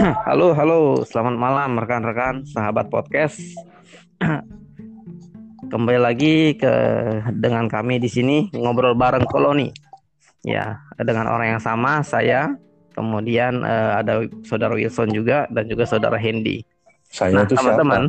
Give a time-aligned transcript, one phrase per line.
[0.28, 3.36] Halo, halo, selamat malam rekan-rekan sahabat podcast.
[5.72, 6.72] Kembali lagi ke
[7.36, 9.68] dengan kami di sini ngobrol bareng koloni.
[10.40, 12.56] Ya, dengan orang yang sama, saya,
[12.96, 16.64] kemudian uh, ada saudara Wilson juga dan juga saudara Hendy.
[17.12, 18.02] Saya nah, itu teman-teman.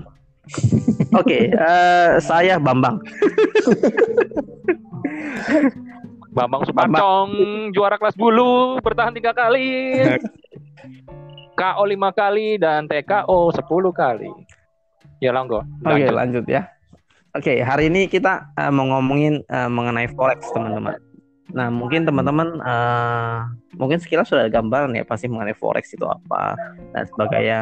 [1.19, 1.67] Oke, okay, uh,
[2.16, 3.03] eh, saya Bambang.
[6.31, 7.31] Bambang Supancong,
[7.75, 9.99] juara kelas bulu, bertahan tiga kali.
[11.61, 14.33] KO lima kali dan TKO sepuluh kali.
[15.21, 15.61] Ya Langgo.
[15.85, 16.65] Oke, okay, lanjut ya.
[17.38, 20.97] Oke, okay, hari ini kita uh, mau ngomongin uh, mengenai forex, teman-teman.
[21.53, 23.45] Nah, mungkin teman-teman uh,
[23.77, 26.58] mungkin sekilas sudah gambaran ya pasti mengenai forex itu apa
[26.97, 27.59] dan sebagainya.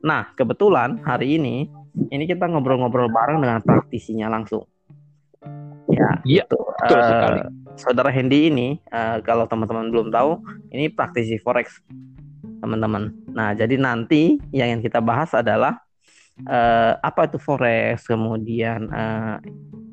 [0.00, 1.68] Nah, kebetulan hari ini
[2.08, 4.64] ini kita ngobrol-ngobrol bareng dengan praktisinya langsung.
[5.92, 6.56] Ya, iya, gitu.
[6.56, 7.38] betul uh, sekali.
[7.76, 10.40] Saudara Hendy ini, uh, kalau teman-teman belum tahu,
[10.72, 11.84] ini praktisi forex
[12.62, 13.10] teman-teman.
[13.34, 15.82] Nah, jadi nanti yang yang kita bahas adalah
[16.46, 19.42] uh, apa itu forex, kemudian uh,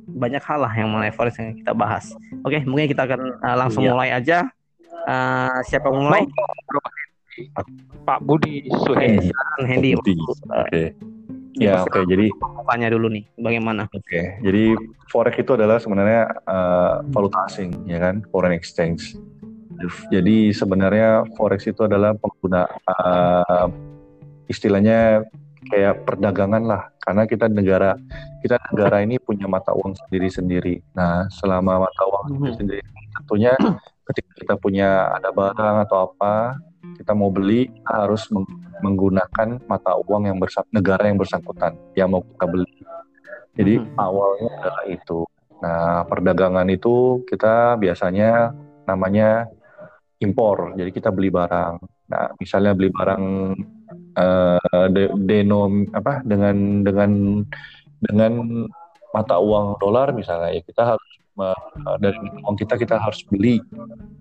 [0.06, 2.14] banyak hal lah yang mengenai forex yang kita bahas.
[2.46, 3.92] Oke, mungkin kita akan uh, langsung iya.
[3.92, 4.46] mulai aja.
[5.10, 6.30] Uh, siapa mulai?
[8.06, 9.34] Pak Budi Suhendi.
[9.66, 9.96] Hendy.
[9.96, 10.30] Oke.
[10.52, 10.88] Okay.
[11.58, 11.92] Ya, oke.
[11.92, 12.04] Okay.
[12.08, 12.26] Jadi
[12.70, 13.90] tanya dulu nih, bagaimana?
[13.92, 14.06] Oke.
[14.06, 14.26] Okay.
[14.46, 14.64] Jadi
[15.12, 19.18] forex itu adalah sebenarnya uh, valuta asing, ya kan, foreign exchange.
[20.12, 23.68] Jadi sebenarnya forex itu adalah pengguna uh,
[24.50, 25.24] istilahnya
[25.70, 27.94] kayak perdagangan lah karena kita negara
[28.42, 30.82] kita negara ini punya mata uang sendiri-sendiri.
[30.96, 32.56] Nah, selama mata uang hmm.
[32.58, 33.54] sendiri tentunya
[34.10, 36.58] ketika kita punya ada barang atau apa
[36.96, 38.26] kita mau beli kita harus
[38.80, 42.74] menggunakan mata uang yang bersang negara yang bersangkutan yang mau kita beli.
[43.60, 44.00] Jadi hmm.
[44.00, 45.20] awalnya adalah itu.
[45.60, 48.56] Nah, perdagangan itu kita biasanya
[48.88, 49.52] namanya
[50.20, 50.76] impor.
[50.76, 51.74] Jadi kita beli barang.
[52.10, 53.24] Nah, misalnya beli barang
[54.20, 57.12] uh, de, denom apa dengan dengan
[58.00, 58.32] dengan
[59.10, 61.10] mata uang dolar misalnya ya kita harus
[61.42, 63.58] uh, dari uang kita kita harus beli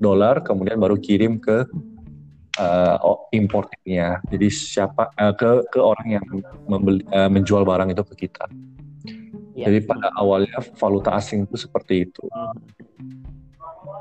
[0.01, 1.67] dolar kemudian baru kirim ke
[2.59, 2.97] uh,
[3.35, 4.23] importernya.
[4.31, 6.27] Jadi siapa uh, ke ke orang yang
[6.67, 8.47] membeli uh, menjual barang itu ke kita.
[9.59, 9.67] Ya.
[9.71, 12.23] Jadi pada awalnya valuta asing itu seperti itu.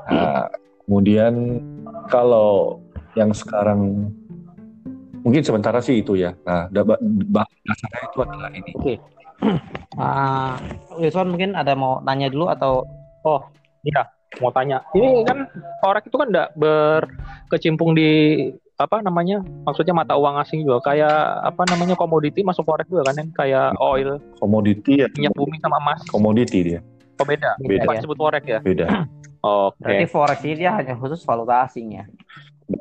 [0.06, 0.46] Nah,
[0.88, 1.60] kemudian
[2.08, 2.80] kalau
[3.12, 4.08] yang sekarang
[5.20, 6.32] mungkin sementara sih itu ya.
[6.48, 8.72] Nah, dasarnya itu adalah ini.
[8.72, 8.96] Oke.
[8.96, 8.96] Okay.
[9.98, 10.54] Uh,
[11.02, 12.86] Wilson mungkin ada mau tanya dulu atau
[13.26, 13.42] oh
[13.82, 14.06] iya
[14.38, 14.78] mau tanya.
[14.94, 15.42] Ini kan
[15.82, 18.10] orang itu kan tidak berkecimpung di
[18.78, 21.18] apa namanya maksudnya mata uang asing juga kayak
[21.50, 25.82] apa namanya komoditi masuk forex juga kan yang kayak oil komoditi ya minyak bumi sama
[25.82, 26.80] emas komoditi dia
[27.18, 27.98] oh beda beda, beda.
[27.98, 28.86] disebut forex ya beda
[29.48, 29.80] Oke.
[29.80, 29.82] Okay.
[29.84, 32.04] Berarti forex ini dia hanya khusus valuta asing ya?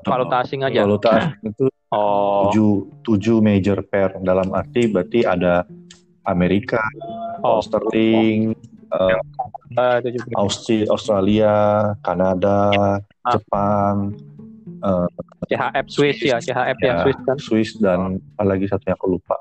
[0.03, 0.83] Valuta asing aja.
[0.83, 2.51] Valuta asing itu oh.
[2.51, 2.71] tujuh,
[3.07, 5.63] tujuh major pair dalam arti berarti ada
[6.27, 6.83] Amerika,
[7.39, 7.63] oh.
[7.63, 8.51] sterling,
[8.91, 9.15] uh,
[10.35, 11.53] Australia, Australia,
[12.03, 13.31] Kanada, ah.
[13.31, 14.11] Jepang,
[14.83, 15.07] uh,
[15.47, 17.37] CHF Swiss ya, CHF ya, ya Swiss kan.
[17.39, 19.39] Swiss dan apalagi satu yang aku lupa.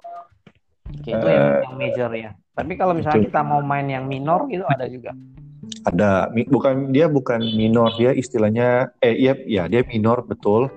[0.87, 2.31] Oke, itu uh, yang, yang major ya.
[2.54, 3.28] Tapi kalau misalnya itu.
[3.34, 5.10] kita mau main yang minor itu ada juga
[5.87, 10.69] ada bukan dia bukan minor dia istilahnya eh iya ya dia minor betul.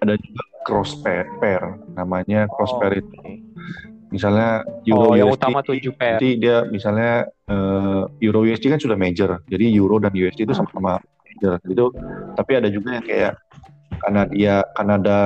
[0.00, 1.60] Ada juga cross pair, pair
[1.92, 3.18] namanya cross oh, pair itu.
[4.14, 6.22] misalnya euro oh, yang USD utama tujuh pair.
[6.22, 11.02] jadi dia misalnya uh, euro USD kan sudah major jadi euro dan USD itu sama-sama
[11.26, 11.58] major.
[11.66, 11.90] Gitu
[12.38, 13.32] tapi ada juga yang kayak
[13.98, 15.18] Kanada Kanada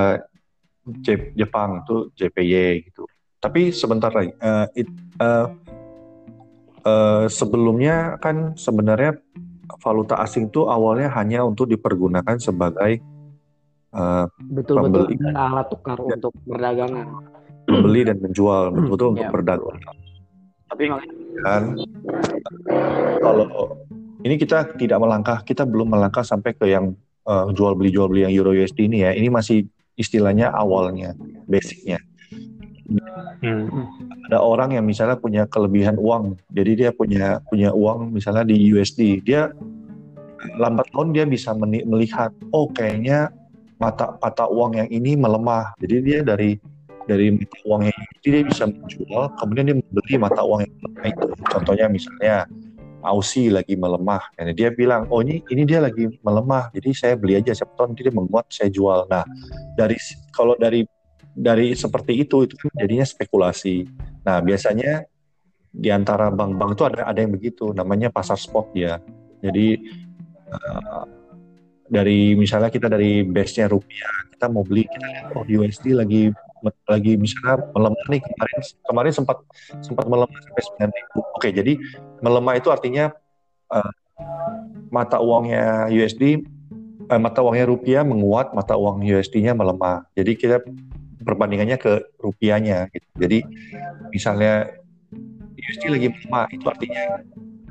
[1.36, 3.04] Jepang tuh JPY gitu.
[3.38, 4.88] Tapi sebentar lagi uh, it,
[5.20, 5.52] uh,
[6.84, 9.18] uh, sebelumnya kan sebenarnya
[9.82, 13.04] valuta asing itu awalnya hanya untuk dipergunakan sebagai
[13.94, 15.16] uh, betul pembeli.
[15.16, 16.16] betul alat tukar ya.
[16.16, 17.06] untuk perdagangan
[17.68, 19.32] membeli dan menjual betul betul untuk ya.
[19.32, 19.96] perdagangan
[20.68, 21.62] tapi kan
[23.24, 23.46] kalau
[24.24, 26.92] ini kita tidak melangkah kita belum melangkah sampai ke yang
[27.28, 29.68] uh, jual beli jual beli yang euro USD ini ya ini masih
[29.98, 31.14] istilahnya awalnya
[31.46, 31.98] basicnya
[32.88, 33.68] Hmm.
[34.32, 39.20] Ada orang yang misalnya punya kelebihan uang, jadi dia punya punya uang misalnya di USD,
[39.28, 39.52] dia
[40.56, 43.28] lambat laun dia bisa melihat, oh kayaknya
[43.76, 46.56] mata mata uang yang ini melemah, jadi dia dari
[47.04, 51.06] dari mata uang yang ini dia bisa menjual, kemudian dia membeli mata uang yang melemah
[51.12, 51.26] itu.
[51.44, 52.36] Contohnya misalnya
[53.04, 57.36] Aussie lagi melemah, dan dia bilang, oh ini ini dia lagi melemah, jadi saya beli
[57.36, 59.04] aja, siapa nanti dia menguat, saya jual.
[59.12, 59.28] Nah
[59.76, 60.00] dari
[60.32, 60.88] kalau dari
[61.38, 63.86] dari seperti itu itu kan jadinya spekulasi.
[64.26, 65.06] Nah biasanya
[65.70, 68.98] di antara bank-bank itu ada ada yang begitu, namanya pasar spot ya.
[69.38, 69.78] Jadi
[70.50, 71.06] uh,
[71.86, 76.34] dari misalnya kita dari base-nya rupiah, kita mau beli kita lihat oh USD lagi
[76.90, 79.38] lagi misalnya melemah nih kemarin kemarin sempat
[79.78, 81.18] sempat melemah sampai sembilan ribu.
[81.38, 81.72] Oke, jadi
[82.18, 83.14] melemah itu artinya
[83.70, 83.92] uh,
[84.90, 86.42] mata uangnya USD
[87.08, 90.04] uh, mata uangnya rupiah menguat, mata uang USD-nya melemah.
[90.18, 90.66] Jadi kita
[91.28, 93.08] perbandingannya ke rupiahnya gitu.
[93.20, 93.38] Jadi
[94.08, 94.72] misalnya
[95.60, 97.04] USD lagi melemah itu artinya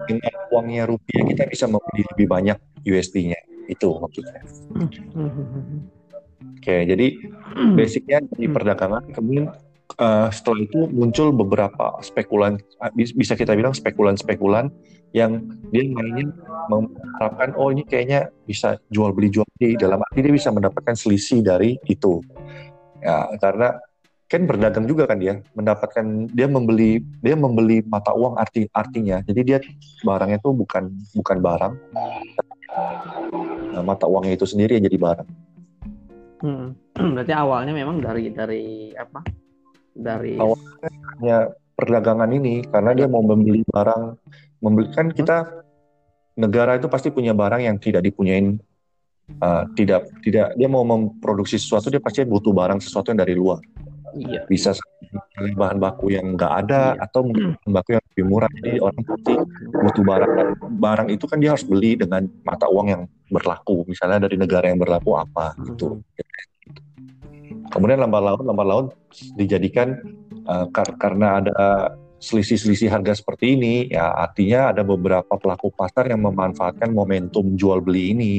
[0.06, 4.46] dengan uangnya rupiah kita bisa membeli lebih banyak USD-nya itu maksudnya.
[6.62, 7.08] Oke, jadi
[7.74, 9.50] basicnya di perdagangan kemudian
[9.98, 12.62] uh, setelah itu muncul beberapa spekulan
[12.96, 14.70] bisa kita bilang spekulan-spekulan
[15.16, 15.40] yang
[15.72, 16.28] dia mainnya
[16.68, 21.40] mengharapkan oh ini kayaknya bisa jual beli jual beli dalam arti dia bisa mendapatkan selisih
[21.40, 22.20] dari itu
[23.02, 23.78] ya karena
[24.28, 29.24] kan berdagang juga kan dia mendapatkan dia membeli dia membeli mata uang arti artinya.
[29.24, 29.58] Jadi dia
[30.04, 31.74] barangnya itu bukan bukan barang.
[33.72, 35.30] Nah, mata uangnya itu sendiri yang jadi barang.
[36.44, 36.68] Hmm.
[37.16, 39.24] berarti awalnya memang dari dari apa?
[39.96, 44.04] Dari awalnya perdagangan ini karena dia mau membeli barang.
[44.60, 45.64] Membeli kan kita
[46.36, 48.60] negara itu pasti punya barang yang tidak dipunyain
[49.44, 53.60] uh, tidak tidak dia mau memproduksi sesuatu dia pasti butuh barang sesuatu yang dari luar
[54.16, 54.42] Iya.
[54.48, 54.72] Bisa
[55.58, 57.06] bahan baku yang nggak ada iya.
[57.06, 58.52] atau mungkin bahan baku yang lebih murah.
[58.56, 59.34] Jadi orang pasti
[59.68, 60.48] butuh barang dan
[60.80, 63.84] barang itu kan dia harus beli dengan mata uang yang berlaku.
[63.86, 66.02] Misalnya dari negara yang berlaku apa gitu.
[67.68, 68.86] Kemudian lambat laun lambat laun
[69.36, 70.00] dijadikan
[70.48, 71.58] uh, kar karena ada
[72.18, 78.14] selisih-selisih harga seperti ini, ya artinya ada beberapa pelaku pasar yang memanfaatkan momentum jual beli
[78.14, 78.34] ini.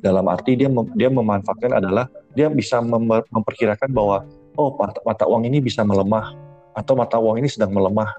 [0.00, 4.24] Dalam arti dia mem dia memanfaatkan adalah dia bisa mem memperkirakan bahwa
[4.56, 6.32] oh mata, mata uang ini bisa melemah
[6.72, 8.10] atau mata uang ini sedang melemah.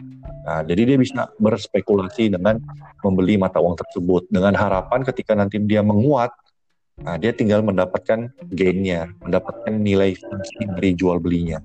[0.42, 2.62] Nah, jadi dia bisa berspekulasi dengan
[3.02, 6.34] membeli mata uang tersebut dengan harapan ketika nanti dia menguat,
[7.02, 10.18] nah dia tinggal mendapatkan gainnya, mendapatkan nilai
[10.78, 11.62] dari jual belinya.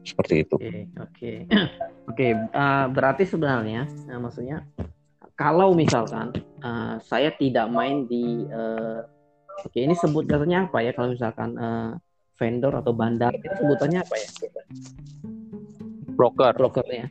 [0.00, 0.56] Seperti itu.
[0.56, 1.32] Oke, oke.
[2.10, 2.26] oke,
[2.56, 4.64] uh, berarti sebenarnya uh, maksudnya
[5.36, 9.00] kalau misalkan uh, saya tidak main di uh,
[9.64, 11.96] oke okay, ini sebut dasarnya apa ya kalau misalkan uh,
[12.36, 14.28] vendor atau bandar itu sebutannya apa ya?
[16.16, 16.52] Broker.
[16.56, 17.08] Brokernya.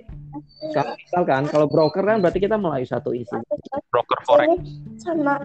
[0.73, 3.33] Kalau misalkan kalau broker kan berarti kita melalui satu isi.
[3.69, 4.49] Broker forex.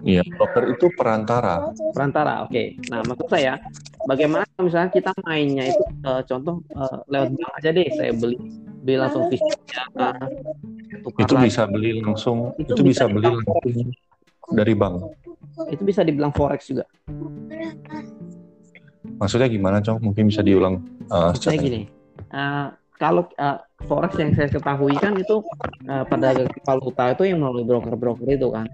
[0.01, 1.69] Iya, broker itu perantara.
[1.93, 2.51] Perantara, oke.
[2.51, 2.67] Okay.
[2.89, 3.61] Nah, maksud saya
[4.09, 8.37] bagaimana misalnya kita mainnya itu uh, contoh uh, lewat bank aja deh, saya beli
[8.85, 9.57] beli langsung fisik
[9.97, 10.13] uh,
[11.17, 13.61] itu bisa beli langsung itu, itu bisa, bisa beli langsung
[14.53, 14.95] dari bank.
[15.69, 16.85] Itu bisa dibilang forex juga.
[19.15, 20.01] Maksudnya gimana, Cong?
[20.01, 20.81] Mungkin bisa diulang.
[21.07, 21.81] Uh, Maksudnya gini,
[22.33, 25.41] uh, kalau uh, forex yang saya ketahui kan itu
[25.87, 26.33] uh, pada
[26.65, 28.67] valuta itu yang melalui broker-broker itu kan?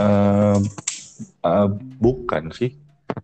[0.00, 0.58] Uh,
[1.44, 1.68] uh,
[2.00, 2.74] bukan sih.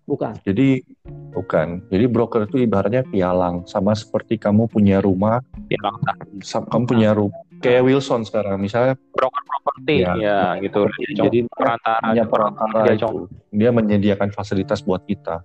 [0.05, 0.37] Bukan.
[0.45, 0.85] Jadi
[1.33, 1.89] bukan.
[1.89, 5.41] Jadi broker itu ibaratnya pialang, sama seperti kamu punya rumah.
[5.69, 5.97] Pialang.
[6.45, 12.25] Kamu punya rumah kayak Wilson sekarang misalnya broker properti ya, ya gitu jadi perantara hanya
[12.27, 15.43] perantara dia, itu dia menyediakan fasilitas buat kita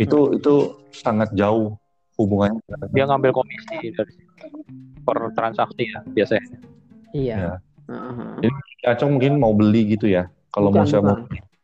[0.00, 0.36] itu hmm.
[0.40, 0.54] itu
[0.92, 1.76] sangat jauh
[2.18, 2.60] hubungannya
[2.92, 4.14] dia ngambil komisi dari
[5.06, 6.46] per transaksi ya biasanya
[7.14, 7.54] iya ya.
[7.88, 8.36] Uh-huh.
[8.44, 8.52] jadi
[8.94, 11.16] Acong mungkin mau beli gitu ya kalau mau saya mau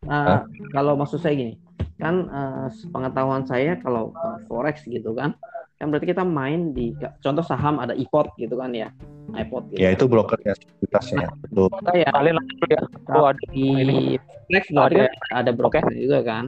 [0.08, 0.40] uh,
[0.72, 1.54] kalau maksud saya gini
[2.00, 5.36] kan uh, pengetahuan saya kalau uh, forex gitu kan
[5.82, 8.88] kan berarti kita main di contoh saham ada iPod gitu kan ya
[9.36, 9.84] iPod gitu.
[9.84, 12.80] ya itu brokernya sekuritasnya betul ya kalian ya
[13.12, 14.16] oh, ada di
[14.48, 15.96] berarti kan ada broker okay.
[16.04, 16.44] juga kan.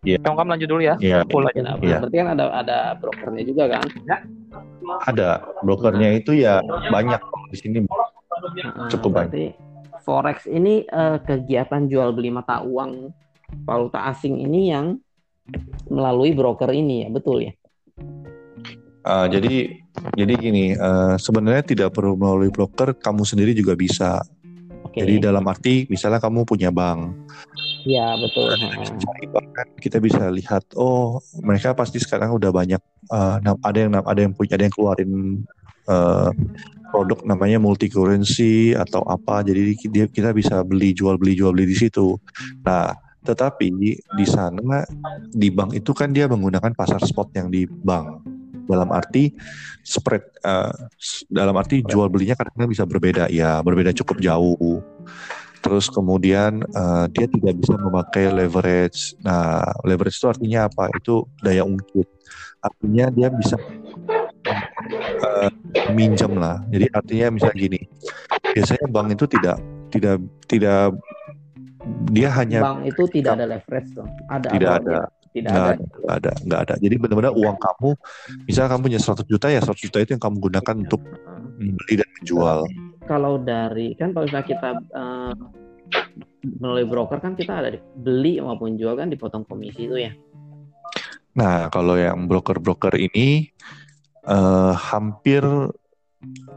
[0.00, 0.16] Yeah.
[0.24, 0.96] Kamu lanjut dulu ya.
[0.96, 1.28] Iya.
[1.28, 1.60] Yeah.
[1.60, 2.00] Nah, yeah.
[2.00, 3.84] Berarti kan ada ada brokernya juga kan?
[4.08, 4.16] Ya.
[5.04, 5.30] Ada.
[5.60, 7.20] Brokernya itu ya banyak
[7.52, 7.78] di sini.
[7.84, 9.52] Nah, cukup banyak.
[10.00, 13.12] Forex ini uh, kegiatan jual beli mata uang
[13.68, 14.96] valuta asing ini yang
[15.92, 17.52] melalui broker ini ya, betul ya?
[19.04, 19.84] Uh, jadi
[20.16, 24.24] jadi gini uh, sebenarnya tidak perlu melalui broker kamu sendiri juga bisa.
[24.88, 25.04] Okay.
[25.04, 27.12] Jadi dalam arti misalnya kamu punya bank.
[27.86, 28.52] Iya betul.
[29.56, 34.32] kan kita bisa lihat oh mereka pasti sekarang udah banyak uh, ada yang ada yang
[34.36, 35.12] punya ada yang keluarin
[35.88, 36.30] uh,
[36.90, 41.70] produk namanya multi currency atau apa jadi dia kita bisa beli jual beli jual beli
[41.70, 42.18] di situ.
[42.66, 43.68] Nah tetapi
[44.00, 44.80] di sana
[45.28, 48.26] di bank itu kan dia menggunakan pasar spot yang di bank.
[48.70, 49.34] Dalam arti
[49.82, 50.70] spread uh,
[51.26, 54.78] dalam arti jual belinya kadang-kadang bisa berbeda ya, berbeda cukup jauh.
[55.60, 59.12] Terus kemudian uh, dia tidak bisa memakai leverage.
[59.20, 60.88] Nah, leverage itu artinya apa?
[60.96, 62.08] Itu daya ungkit.
[62.60, 63.56] Artinya dia bisa
[65.20, 65.50] uh,
[65.92, 66.64] minjem lah.
[66.72, 67.80] Jadi artinya misalnya gini,
[68.56, 69.56] biasanya bank itu tidak
[69.92, 70.16] tidak
[70.48, 70.96] tidak
[72.12, 74.10] dia hanya bank itu tidak ada leverage dong.
[74.28, 74.98] Ada tidak ada.
[75.30, 75.70] tidak nggak ada.
[75.70, 77.90] ada nggak ada nggak ada jadi benar-benar uang kamu
[78.50, 81.00] misalnya kamu punya 100 juta ya 100 juta itu yang kamu gunakan untuk
[81.54, 82.58] membeli dan menjual
[83.10, 85.34] Kalau dari kan kalau misalnya kita eh,
[86.46, 90.12] melalui broker kan kita ada beli maupun jual kan dipotong komisi itu ya.
[91.30, 93.50] nah kalau yang broker-broker ini
[94.26, 95.42] eh, hampir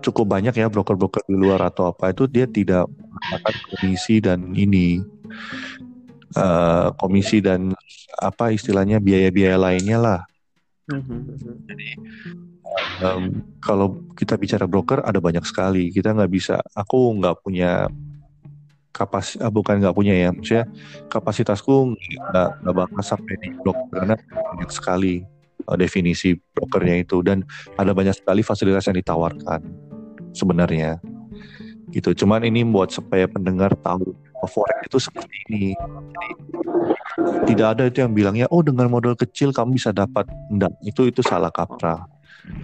[0.03, 5.01] cukup banyak ya broker-broker di luar atau apa itu dia tidak menggunakan komisi dan ini
[6.37, 7.73] eh, komisi dan
[8.17, 10.21] apa istilahnya biaya-biaya lainnya lah
[13.03, 15.91] Em, kalau kita bicara broker ada banyak sekali.
[15.91, 16.61] Kita nggak bisa.
[16.73, 17.91] Aku nggak punya
[18.93, 20.29] kapas, ah, bukan nggak punya ya.
[20.31, 20.65] Maksudnya
[21.09, 24.15] kapasitasku nggak nggak bakal sampai di broker karena
[24.55, 25.13] banyak sekali
[25.67, 27.43] eh, definisi brokernya itu dan
[27.75, 29.61] ada banyak sekali fasilitas yang ditawarkan
[30.31, 31.01] sebenarnya.
[31.93, 32.25] Gitu.
[32.25, 35.65] Cuman ini buat supaya pendengar tahu forex itu seperti ini.
[35.71, 36.33] Jadi,
[37.47, 41.21] tidak ada itu yang bilangnya oh dengan modal kecil kamu bisa dapat enggak itu itu
[41.21, 42.09] salah kaprah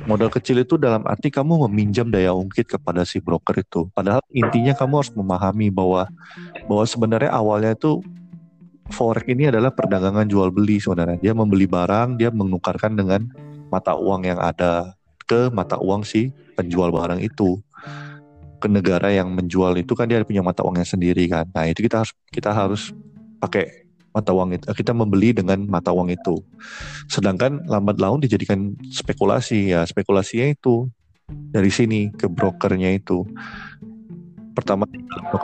[0.04, 3.88] modal kecil itu dalam arti kamu meminjam daya ungkit kepada si broker itu.
[3.96, 6.08] Padahal intinya kamu harus memahami bahwa
[6.68, 8.04] bahwa sebenarnya awalnya itu
[8.92, 11.18] forex ini adalah perdagangan jual beli sebenarnya.
[11.22, 13.30] Dia membeli barang, dia menukarkan dengan
[13.70, 14.98] mata uang yang ada
[15.30, 17.62] ke mata uang si penjual barang itu
[18.60, 21.48] ke negara yang menjual itu kan dia punya mata uangnya sendiri kan.
[21.56, 22.92] Nah itu kita harus kita harus
[23.40, 26.42] pakai mata uang itu kita membeli dengan mata uang itu.
[27.08, 30.90] Sedangkan lambat laun dijadikan spekulasi ya spekulasinya itu
[31.30, 33.26] dari sini ke brokernya itu.
[34.54, 34.90] Pertama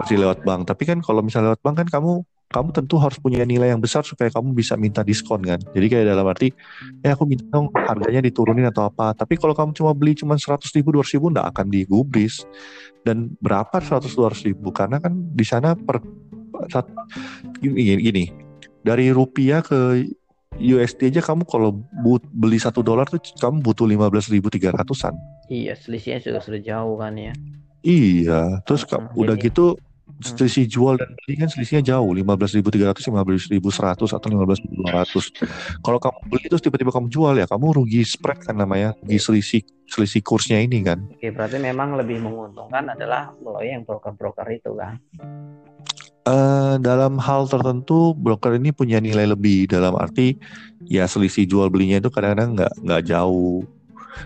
[0.09, 0.67] sih lewat bank.
[0.67, 4.05] Tapi kan kalau misalnya lewat bank kan kamu kamu tentu harus punya nilai yang besar
[4.05, 5.57] supaya kamu bisa minta diskon kan?
[5.73, 6.53] Jadi kayak dalam arti
[7.01, 9.13] eh aku minta dong harganya diturunin atau apa.
[9.17, 12.45] Tapi kalau kamu cuma beli cuma 100 ribu 200 ribu nggak akan digubris.
[13.05, 16.01] Dan berapa 100 200 ribu karena kan di sana per
[16.71, 16.87] saat,
[17.59, 18.44] gini, gini
[18.85, 20.05] dari rupiah ke
[20.55, 21.73] USD aja kamu kalau
[22.05, 25.11] but, beli satu dolar tuh kamu butuh lima belas ribu tiga ratusan.
[25.49, 27.33] Iya, selisihnya sudah sudah jauh kan ya.
[27.81, 29.65] Iya, terus Hmm, udah jadi- gitu
[30.23, 33.67] selisih jual dan beli kan selisihnya jauh lima belas ribu tiga ratus lima belas ribu
[33.67, 35.27] seratus atau lima belas ribu dua ratus.
[35.83, 39.61] Kalau kamu beli terus tiba-tiba kamu jual ya kamu rugi spread kan namanya rugi selisih
[39.91, 41.03] selisih kursnya ini kan.
[41.11, 44.95] Oke, berarti memang lebih menguntungkan adalah melalui yang broker-broker itu kan.
[46.25, 49.69] Eh, dalam hal tertentu broker ini punya nilai lebih.
[49.69, 50.33] Dalam arti
[50.89, 53.61] ya selisih jual belinya itu kadang-kadang nggak nggak jauh.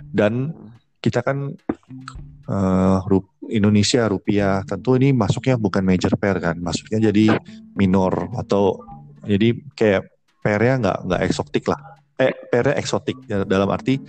[0.08, 0.56] Dan
[1.04, 1.52] kita kan
[2.48, 4.64] eh, rup- Indonesia rupiah.
[4.64, 6.56] Tentu ini masuknya bukan major pair kan.
[6.64, 7.36] Masuknya jadi
[7.76, 8.80] minor atau
[9.28, 10.08] jadi kayak
[10.40, 12.00] pairnya nggak nggak eksotik lah.
[12.16, 13.28] Eh pairnya eksotik.
[13.28, 14.00] Dalam arti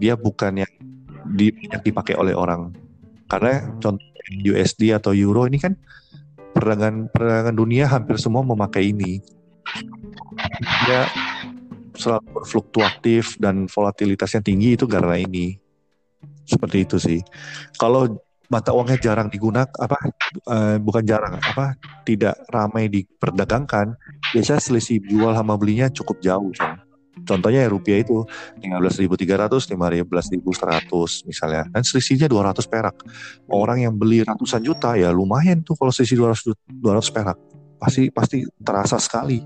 [0.00, 0.72] dia bukan yang
[1.28, 2.72] di, dipakai oleh orang.
[3.28, 4.00] Karena contoh
[4.32, 5.76] USD atau Euro ini kan
[6.54, 9.18] perdagangan perdagangan dunia hampir semua memakai ini.
[10.86, 11.10] Dia
[11.98, 15.58] selalu berfluktuatif dan volatilitasnya tinggi itu karena ini.
[16.46, 17.20] Seperti itu sih.
[17.74, 18.08] Kalau
[18.52, 19.96] mata uangnya jarang digunakan apa
[20.52, 23.96] eh, bukan jarang apa tidak ramai diperdagangkan
[24.36, 26.83] biasanya selisih jual sama belinya cukup jauh Con.
[27.24, 28.24] Contohnya ya rupiah itu
[28.60, 31.64] 15.300 15.100 misalnya.
[31.68, 32.94] Dan selisihnya 200 perak.
[33.48, 37.36] Orang yang beli ratusan juta ya lumayan tuh kalau selisih 200 jut- 200 perak.
[37.80, 39.40] Pasti pasti terasa sekali.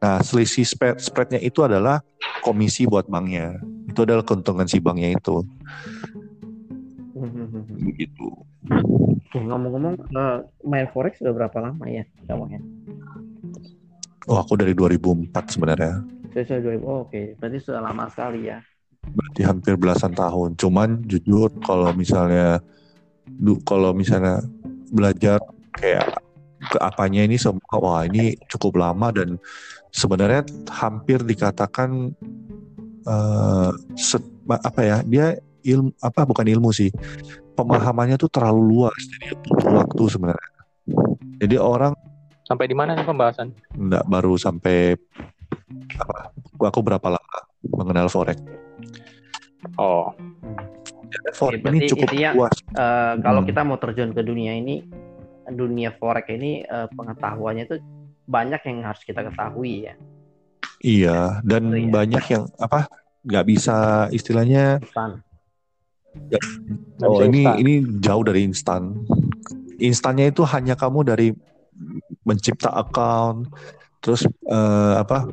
[0.00, 2.00] Nah selisih spread spreadnya itu adalah
[2.40, 3.58] komisi buat banknya.
[3.86, 5.44] Itu adalah keuntungan si banknya itu.
[7.96, 8.28] Gitu
[9.30, 12.60] Eh, Ngomong-ngomong, eh, main forex sudah berapa lama ya kamu ya?
[14.26, 16.82] oh aku dari 2004 sebenarnya Sudah 2000.
[16.86, 18.58] Oh, Oke, berarti sudah lama sekali ya.
[19.00, 22.62] berarti hampir belasan tahun cuman jujur kalau misalnya
[23.26, 24.38] du, kalau misalnya
[24.92, 25.42] belajar
[25.74, 26.20] kayak
[26.70, 29.34] ke apanya ini semua wah ini cukup lama dan
[29.90, 32.12] sebenarnya hampir dikatakan
[33.02, 35.26] eh, set- apa ya dia
[35.64, 36.92] ilmu apa bukan ilmu sih
[37.58, 40.50] pemahamannya tuh terlalu luas jadi butuh waktu sebenarnya
[41.40, 41.96] jadi orang
[42.46, 43.54] Sampai di mana nih pembahasan?
[43.74, 44.98] nggak baru sampai
[45.96, 46.16] apa
[46.66, 47.38] aku berapa lama
[47.72, 48.38] mengenal forex
[49.76, 50.08] Oh,
[51.32, 53.48] forex berarti ini cukup intinya- luas Eh, kalau Hmm.
[53.48, 54.80] kita mau terjun ke dunia ini,
[55.46, 57.76] dunia forex ini eh, pengetahuannya itu
[58.24, 59.94] banyak yang harus kita ketahui ya.
[60.80, 61.90] Iya, dan Iya.
[61.92, 62.88] banyak yang apa
[63.20, 63.76] nggak bisa
[64.10, 64.80] istilahnya.
[64.80, 65.20] Stan.
[66.16, 66.42] Nggak
[67.04, 67.56] Oh bisa ini instan.
[67.58, 68.82] ini jauh dari instan.
[69.78, 71.28] Instannya itu hanya kamu dari
[72.22, 73.50] mencipta account,
[74.00, 75.28] terus eh, apa,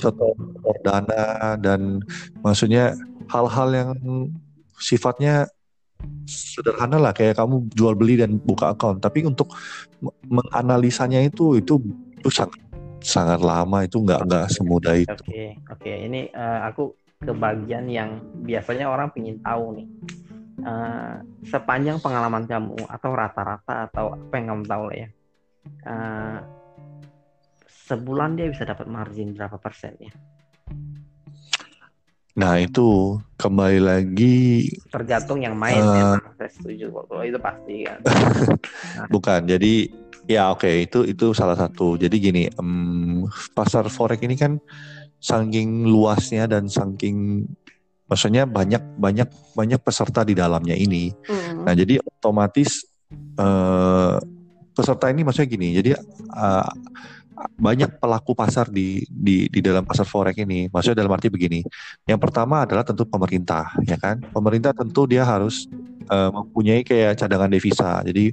[0.00, 2.00] setor setor dana dan
[2.40, 2.96] maksudnya
[3.28, 3.90] hal-hal yang
[4.76, 5.48] sifatnya
[6.28, 9.00] sederhana lah kayak kamu jual beli dan buka account.
[9.00, 9.52] Tapi untuk
[10.00, 11.80] me- menganalisanya itu itu
[12.16, 12.60] itu sangat
[13.00, 15.12] sangat lama itu nggak nggak semudah itu.
[15.12, 15.96] Oke okay, oke okay.
[16.04, 19.88] ini uh, aku ke bagian yang biasanya orang ingin tahu nih.
[20.56, 25.08] Uh, sepanjang pengalaman kamu atau rata-rata atau apa yang kamu tahu lah ya.
[25.84, 26.38] Uh,
[27.86, 30.10] sebulan dia bisa dapat margin berapa persen ya?
[32.36, 36.04] Nah itu kembali lagi tergantung yang main uh, ya.
[36.36, 37.98] Saya setuju kalau itu pasti kan.
[38.04, 39.08] nah.
[39.14, 39.40] Bukan.
[39.48, 39.88] Jadi
[40.26, 41.96] ya oke okay, itu itu salah satu.
[41.96, 43.24] Jadi gini um,
[43.56, 44.58] pasar forex ini kan
[45.22, 47.48] saking luasnya dan saking
[48.04, 51.14] maksudnya banyak banyak banyak peserta di dalamnya ini.
[51.24, 51.64] Mm.
[51.64, 52.84] Nah jadi otomatis
[53.40, 54.20] uh,
[54.76, 55.72] peserta ini maksudnya gini.
[55.72, 55.96] Jadi
[56.36, 56.68] uh,
[57.36, 60.72] banyak pelaku pasar di di di dalam pasar forex ini.
[60.72, 61.60] Maksudnya dalam arti begini.
[62.08, 64.24] Yang pertama adalah tentu pemerintah, ya kan?
[64.32, 65.68] Pemerintah tentu dia harus
[66.08, 68.00] uh, mempunyai kayak cadangan devisa.
[68.02, 68.32] Jadi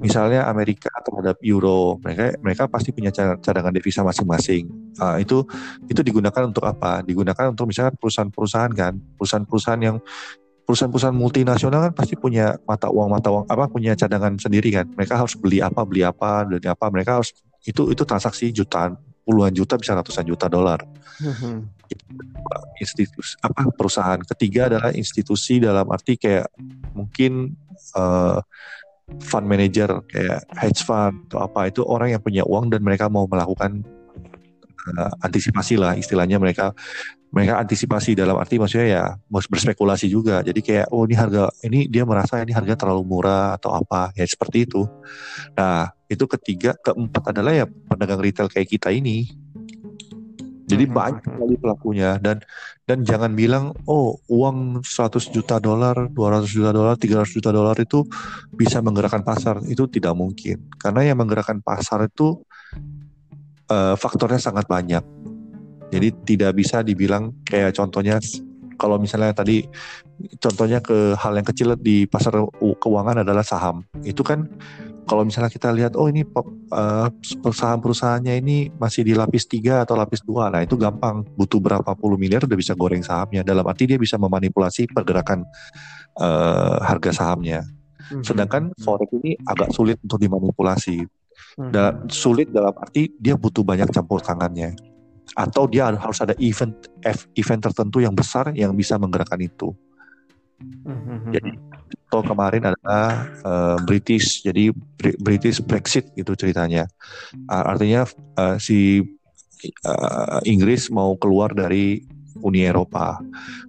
[0.00, 4.68] misalnya Amerika terhadap euro, mereka mereka pasti punya cadangan devisa masing-masing.
[4.96, 5.44] Uh, itu
[5.92, 7.04] itu digunakan untuk apa?
[7.04, 9.96] Digunakan untuk misalnya perusahaan-perusahaan kan, perusahaan-perusahaan yang
[10.68, 15.16] perusahaan-perusahaan multinasional kan pasti punya mata uang mata uang apa punya cadangan sendiri kan mereka
[15.16, 17.32] harus beli apa beli apa beli apa mereka harus
[17.68, 18.96] itu itu transaksi jutaan
[19.28, 20.80] puluhan juta bisa ratusan juta dolar.
[22.80, 26.48] Institusi apa perusahaan ketiga adalah institusi dalam arti kayak
[26.96, 27.52] mungkin
[27.92, 28.40] uh,
[29.20, 31.68] fund manager kayak hedge fund atau apa.
[31.68, 33.84] Itu orang yang punya uang dan mereka mau melakukan
[34.96, 36.40] uh, antisipasi lah istilahnya.
[36.40, 36.72] Mereka
[37.28, 40.40] mereka antisipasi dalam arti maksudnya ya mau berspekulasi juga.
[40.40, 44.08] Jadi kayak oh ini harga ini dia merasa ini harga terlalu murah atau apa.
[44.16, 44.88] Ya seperti itu.
[45.52, 49.28] Nah itu ketiga keempat adalah ya pedagang retail kayak kita ini
[50.68, 50.92] jadi hmm.
[50.92, 52.44] banyak sekali pelakunya dan
[52.84, 58.04] dan jangan bilang oh uang 100 juta dolar, 200 juta dolar, 300 juta dolar itu
[58.52, 59.64] bisa menggerakkan pasar.
[59.64, 60.68] Itu tidak mungkin.
[60.76, 62.44] Karena yang menggerakkan pasar itu
[63.72, 65.00] uh, faktornya sangat banyak.
[65.88, 68.20] Jadi tidak bisa dibilang kayak contohnya
[68.76, 69.64] kalau misalnya tadi
[70.36, 73.88] contohnya ke hal yang kecil di pasar keuangan adalah saham.
[74.04, 74.44] Itu kan
[75.08, 77.08] kalau misalnya kita lihat oh ini uh,
[77.40, 80.52] perusahaan-perusahaannya ini masih di lapis 3 atau lapis 2.
[80.52, 81.24] Nah, itu gampang.
[81.32, 83.40] Butuh berapa puluh miliar udah bisa goreng sahamnya.
[83.40, 85.48] Dalam arti dia bisa memanipulasi pergerakan
[86.20, 87.64] uh, harga sahamnya.
[88.12, 88.20] Hmm.
[88.20, 91.08] Sedangkan forex ini agak sulit untuk dimanipulasi.
[91.56, 91.72] Hmm.
[92.12, 94.76] Sulit dalam arti dia butuh banyak campur tangannya
[95.36, 96.72] atau dia harus ada event
[97.36, 99.74] event tertentu yang besar yang bisa menggerakkan itu.
[100.58, 101.30] Mm-hmm.
[101.30, 101.50] Jadi
[101.88, 106.86] contoh kemarin adalah uh, British, jadi British Brexit itu ceritanya.
[107.48, 108.04] Artinya
[108.36, 109.02] uh, si
[109.84, 112.04] uh, Inggris mau keluar dari
[112.38, 113.18] Uni Eropa.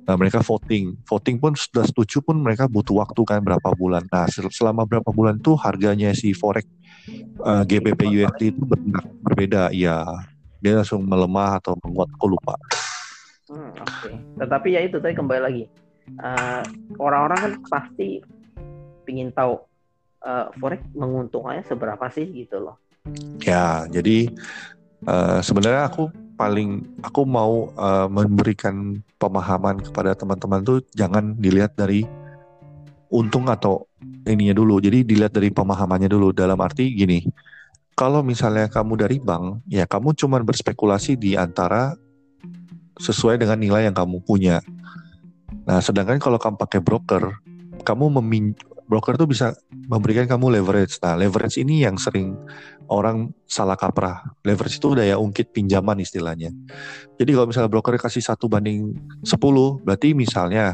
[0.05, 4.05] Nah, mereka voting, voting pun sudah setuju pun mereka butuh waktu kan berapa bulan.
[4.13, 6.69] Nah, selama berapa bulan tuh harganya si forex
[7.41, 8.62] uh, GBP USD itu
[9.25, 9.73] berbeda.
[9.73, 10.05] Ya,
[10.60, 12.55] dia langsung melemah atau menguat aku lupa
[13.49, 14.13] hmm, okay.
[14.43, 15.63] tetapi ya itu tadi kembali lagi
[16.17, 16.63] eh,
[16.97, 18.23] orang-orang kan pasti
[19.09, 19.57] ingin tahu
[20.21, 22.77] uh, forex menguntungkannya seberapa sih gitu loh.
[23.41, 24.29] Ya jadi
[25.09, 32.05] uh, sebenarnya aku paling aku mau uh, memberikan pemahaman kepada teman-teman tuh jangan dilihat dari
[33.09, 33.89] untung atau
[34.29, 34.77] ininya dulu.
[34.77, 36.29] Jadi dilihat dari pemahamannya dulu.
[36.29, 37.25] Dalam arti gini
[37.99, 41.99] kalau misalnya kamu dari bank, ya kamu cuma berspekulasi di antara
[42.95, 44.63] sesuai dengan nilai yang kamu punya.
[45.69, 47.29] Nah, sedangkan kalau kamu pakai broker,
[47.86, 48.58] kamu memin
[48.89, 50.97] broker tuh bisa memberikan kamu leverage.
[51.05, 52.34] Nah, leverage ini yang sering
[52.89, 54.34] orang salah kaprah.
[54.41, 56.49] Leverage itu udah ya ungkit pinjaman istilahnya.
[57.21, 60.73] Jadi kalau misalnya broker kasih satu banding 10, berarti misalnya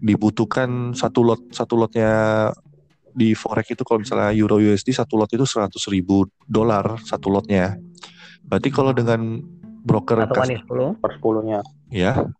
[0.00, 2.10] dibutuhkan satu lot satu lotnya
[3.12, 7.76] di forex itu kalau misalnya euro USD satu lot itu seratus ribu dolar satu lotnya.
[8.48, 9.44] Berarti kalau dengan
[9.84, 11.60] broker satu banding sepuluh per sepuluhnya.
[11.92, 12.32] Ya.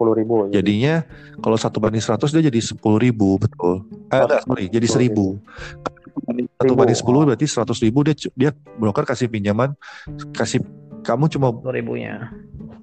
[0.00, 0.48] Sepuluh ribu.
[0.48, 0.56] Jadi.
[0.56, 1.04] Jadinya
[1.44, 3.84] kalau satu banding seratus dia jadi sepuluh ribu betul.
[4.08, 5.36] Eh, oh, enggak, sorry, jadi seribu.
[6.56, 9.76] Satu banding sepuluh berarti seratus ribu dia dia broker kasih pinjaman
[10.32, 10.64] kasih
[11.04, 12.32] kamu cuma ribunya.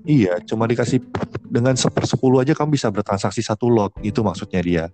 [0.05, 1.01] Iya, cuma dikasih
[1.49, 4.85] dengan sepersepuluh aja kamu bisa bertransaksi satu lot, itu maksudnya dia.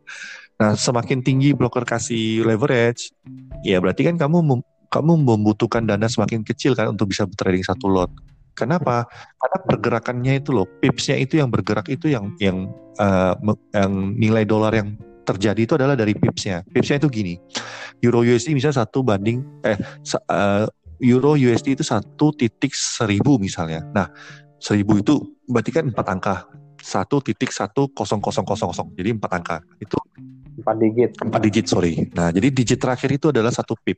[0.58, 3.12] Nah, semakin tinggi broker kasih leverage,
[3.68, 4.60] ya berarti kan kamu mem
[4.90, 8.10] kamu membutuhkan dana semakin kecil kan untuk bisa trading satu lot.
[8.54, 9.10] Kenapa?
[9.42, 12.70] Karena pergerakannya itu loh, pipsnya itu yang bergerak itu yang yang
[13.02, 13.34] uh,
[13.74, 14.94] yang nilai dolar yang
[15.26, 16.62] terjadi itu adalah dari pipsnya.
[16.70, 17.34] Pipsnya itu gini,
[18.06, 19.80] Euro USD misalnya satu banding eh
[20.30, 20.68] uh,
[21.02, 23.82] Euro USD itu satu titik seribu misalnya.
[23.92, 24.08] Nah
[24.62, 26.36] seribu itu berarti kan empat angka
[26.84, 28.88] satu titik satu kosong kosong kosong kosong.
[28.96, 29.58] Jadi empat angka.
[29.80, 29.98] Itu
[30.54, 31.12] Empat digit.
[31.18, 31.94] empat digit sorry.
[32.14, 33.98] Nah jadi digit terakhir itu adalah satu pip.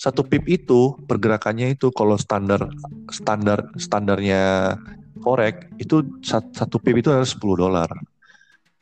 [0.00, 2.72] Satu pip itu pergerakannya itu kalau standar
[3.12, 4.72] standar standarnya
[5.20, 7.90] forex itu sat- satu pip itu adalah 10 dolar.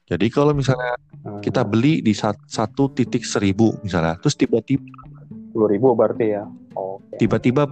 [0.07, 4.87] Jadi kalau misalnya Hmm, kita beli di sat- satu titik seribu misalnya, terus tiba-tiba
[5.51, 6.47] sepuluh ribu berarti ya.
[6.79, 7.19] Oke.
[7.19, 7.67] tiba-tiba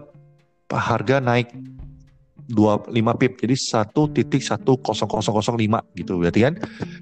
[0.67, 1.55] harga naik
[2.47, 6.55] dua lima pip jadi satu titik satu kosong kosong kosong lima gitu berarti kan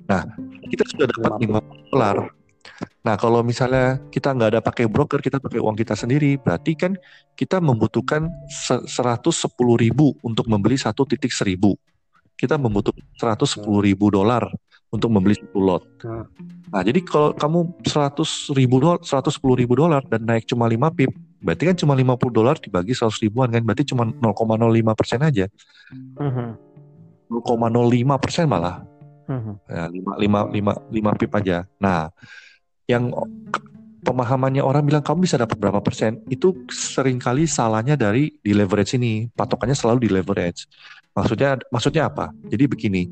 [0.08, 0.20] nah
[0.68, 1.60] kita sudah dapat Lima lima
[1.92, 2.16] dolar
[3.06, 6.92] nah kalau misalnya kita nggak ada pakai broker kita pakai uang kita sendiri berarti kan
[7.38, 8.26] kita membutuhkan
[8.86, 11.74] seratus sepuluh ribu untuk membeli satu titik seribu.
[12.34, 14.50] Kita membutuhkan seratus sepuluh ribu dolar
[14.90, 15.82] untuk membeli satu lot.
[16.70, 20.90] Nah jadi kalau kamu seratus ribu dolar seratus sepuluh ribu dolar dan naik cuma lima
[20.90, 21.10] pip
[21.44, 23.60] berarti kan cuma 50 dolar dibagi 100 ribuan kan?
[23.60, 25.44] Berarti cuma 0,05 persen aja.
[25.92, 26.56] Mhm.
[27.28, 28.80] 0,05 persen malah.
[29.24, 29.52] Mhm.
[29.68, 31.68] ya, 5, 5, 5, 5 pip aja.
[31.80, 32.08] Nah
[32.90, 33.12] yang
[34.04, 36.20] pemahamannya orang bilang kamu bisa dapat berapa persen?
[36.28, 39.28] Itu sering kali salahnya dari di leverage ini.
[39.32, 40.68] Patokannya selalu di leverage.
[41.14, 42.34] Maksudnya maksudnya apa?
[42.50, 43.02] Jadi begini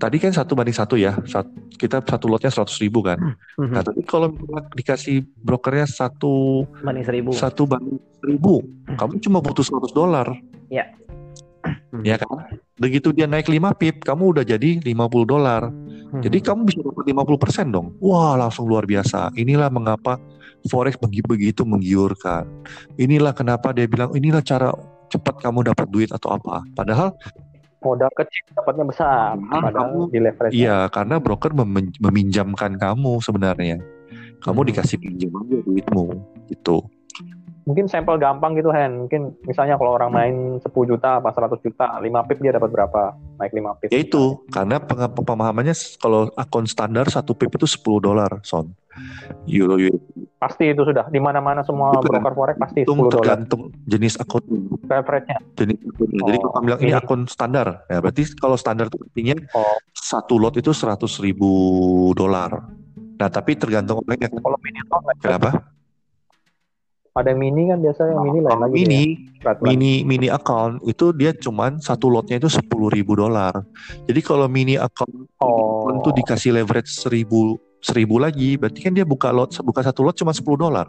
[0.00, 3.20] tadi kan satu banding satu ya Sat- kita satu lotnya 100 ribu kan.
[3.60, 3.72] Mhm.
[3.72, 4.32] nah tapi kalau
[4.72, 7.30] dikasih brokernya satu banding seribu.
[7.36, 8.64] satu banding seribu
[8.96, 10.28] kamu cuma butuh 100 dolar.
[10.72, 10.88] Ya.
[12.00, 12.28] Ya kan
[12.76, 16.22] begitu dia naik 5 pip kamu udah jadi 50 dolar Mhm.
[16.22, 20.18] jadi kamu bisa dapat 50% dong wah langsung luar biasa inilah mengapa
[20.66, 22.46] forex begi- begitu menggiurkan
[22.94, 24.70] inilah kenapa dia bilang inilah cara
[25.06, 27.10] cepat kamu dapat duit atau apa padahal
[27.80, 29.40] Modal kecil dapatnya besar.
[29.48, 29.72] Ah, Padahal
[30.04, 30.52] kamu- di leverage.
[30.52, 33.80] iya karena broker memen- meminjamkan kamu sebenarnya
[34.44, 34.68] kamu Hmm.
[34.68, 36.04] dikasih pinjam aja duitmu
[36.46, 36.84] gitu
[37.70, 39.06] Mungkin sampel gampang gitu Hen.
[39.06, 43.14] Mungkin misalnya kalau orang main 10 juta apa 100 juta, 5 pip dia dapat berapa?
[43.38, 43.88] Naik 5 pip.
[43.94, 44.82] ya itu karena
[45.14, 45.70] pemahamannya
[46.02, 48.74] kalau akun standar satu pip itu 10 dolar son
[49.46, 50.02] euro euro
[50.40, 51.06] Pasti itu sudah.
[51.06, 52.10] Di mana-mana semua Bukan.
[52.16, 54.42] broker forex pasti itu 10 dolar tergantung jenis akun
[54.82, 55.38] leverage-nya.
[55.54, 55.78] jenis.
[56.00, 59.76] Jadi Oh, kalau kamu bilang ini akun standar, ya berarti kalau standar itu artinya Oh.
[59.94, 61.52] satu lot itu 100 ribu
[62.18, 62.50] dolar.
[63.20, 64.32] Nah tapi tergantung orangnya.
[64.32, 65.26] Kalau mini account nggak bisa.
[65.28, 65.50] Kenapa?
[67.10, 68.74] Ada yang mini kan biasa yang mini lain lagi.
[68.74, 69.02] Mini.
[69.40, 69.68] Peraturan.
[69.72, 73.64] mini, mini account itu dia cuman satu lotnya itu 10 ribu dolar.
[74.04, 75.88] Jadi kalau mini account Oh.
[75.90, 80.36] itu dikasih leverage seribu seribu lagi, berarti kan dia buka lot buka satu lot cuma
[80.36, 80.86] 10 dolar,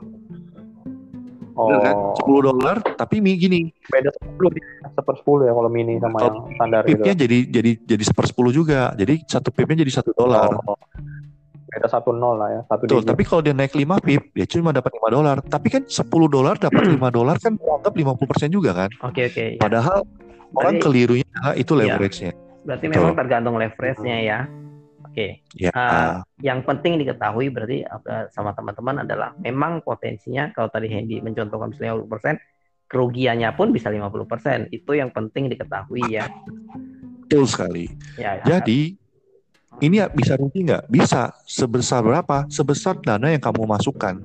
[1.56, 1.68] Oh.
[1.68, 1.96] Bener kan?
[2.24, 2.78] 10 dolar.
[2.96, 4.66] Tapi mi gini, Beda 10 dia.
[4.92, 6.90] Seper 10 ya kalau mini sama yang standar gitu.
[7.00, 8.92] pipnya jadi jadi jadi sepersepuluh juga.
[8.96, 10.50] Jadi satu pipnya jadi satu dolar.
[10.66, 10.78] Oh.
[11.72, 12.62] Beda 1 0 lah ya.
[12.68, 13.10] Satu Betul, digit.
[13.10, 15.38] tapi kalau dia naik 5 pip, dia cuma dapat 5 dolar.
[15.40, 18.90] Tapi kan 10 dolar dapat 5 dolar kan dianggap 50% juga kan.
[19.02, 19.58] oke oke ya.
[19.58, 20.04] Padahal
[20.52, 21.80] orang Berarti- kelirunya adalah itu Iya.
[21.82, 22.32] leverage-nya.
[22.62, 22.96] berarti betul.
[23.00, 24.40] memang tergantung leverage-nya ya
[25.02, 25.72] oke Ya.
[25.74, 31.72] Ah, yang penting diketahui berarti eh, sama teman-teman adalah memang potensinya kalau tadi Hendy mencontohkan
[31.72, 32.38] misalnya 50%,
[32.86, 34.70] kerugiannya pun bisa 50%.
[34.70, 36.28] Itu yang penting diketahui ya.
[37.24, 37.88] betul sekali.
[38.14, 39.00] Ya, Jadi
[39.82, 40.88] ini bisa rugi nggak?
[40.88, 41.34] Bisa.
[41.44, 42.46] Sebesar berapa?
[42.48, 44.16] Sebesar dana yang kamu masukkan.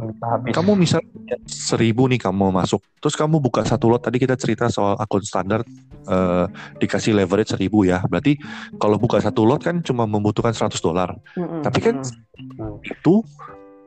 [0.00, 0.56] Habis.
[0.56, 4.00] Kamu misalnya seribu nih kamu masuk, terus kamu buka satu lot.
[4.00, 5.60] Tadi kita cerita soal akun standar
[6.08, 6.46] eh,
[6.80, 8.00] dikasih leverage seribu ya.
[8.08, 8.40] Berarti
[8.80, 11.12] kalau buka satu lot kan cuma membutuhkan 100 dolar.
[11.36, 12.80] Mm-mm, Tapi kan mm-mm.
[12.80, 13.20] itu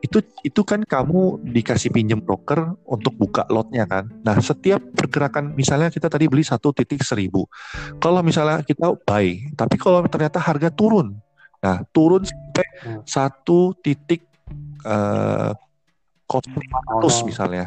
[0.03, 4.11] itu itu kan kamu dikasih pinjam broker untuk buka lotnya kan.
[4.19, 7.47] Nah setiap pergerakan misalnya kita tadi beli satu titik seribu.
[8.03, 11.15] Kalau misalnya kita buy, tapi kalau ternyata harga turun,
[11.63, 12.99] nah turun sampai Hmm.
[13.07, 14.27] satu titik
[14.83, 15.51] eh,
[16.27, 17.65] kosong lima ratus Oh, misalnya.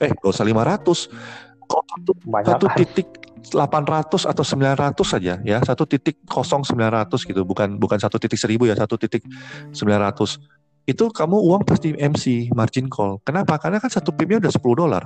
[0.00, 1.12] Eh gak usah lima ratus.
[1.68, 2.76] Satu satu kan.
[2.80, 3.08] titik
[3.52, 8.68] 800 atau 900 saja ya satu titik kosong 900 gitu bukan bukan satu titik seribu
[8.68, 9.24] ya satu titik
[9.72, 14.60] 900 itu kamu uang pasti MC margin call kenapa karena kan satu pipnya udah 10
[14.76, 15.04] dolar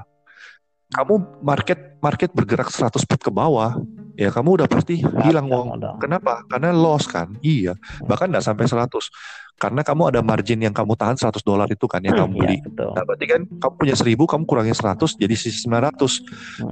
[0.90, 3.74] kamu market market bergerak 100 pip ke bawah
[4.14, 5.98] ya kamu udah pasti hilang uang modal.
[5.98, 6.46] Kenapa?
[6.46, 7.34] Karena loss kan.
[7.42, 7.74] Iya.
[8.06, 9.10] Bahkan nggak sampai 100.
[9.58, 12.56] Karena kamu ada margin yang kamu tahan 100 dolar itu kan yang kamu Iya, beli.
[12.62, 12.90] betul.
[12.94, 16.22] Nah, berarti kan kamu punya 1000, kamu kurangin 100 jadi sisa 900.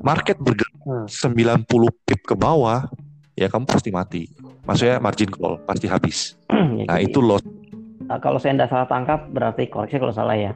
[0.02, 1.06] Market bergerak Hmm.
[1.10, 2.86] 90 pip ke bawah,
[3.34, 4.30] ya kamu pasti mati.
[4.62, 6.38] Maksudnya margin call pasti habis.
[6.46, 7.42] Ya, Nah, jadi, itu loss.
[8.12, 10.52] Eh, kalau saya tidak salah tangkap berarti koreksi kalau salah ya.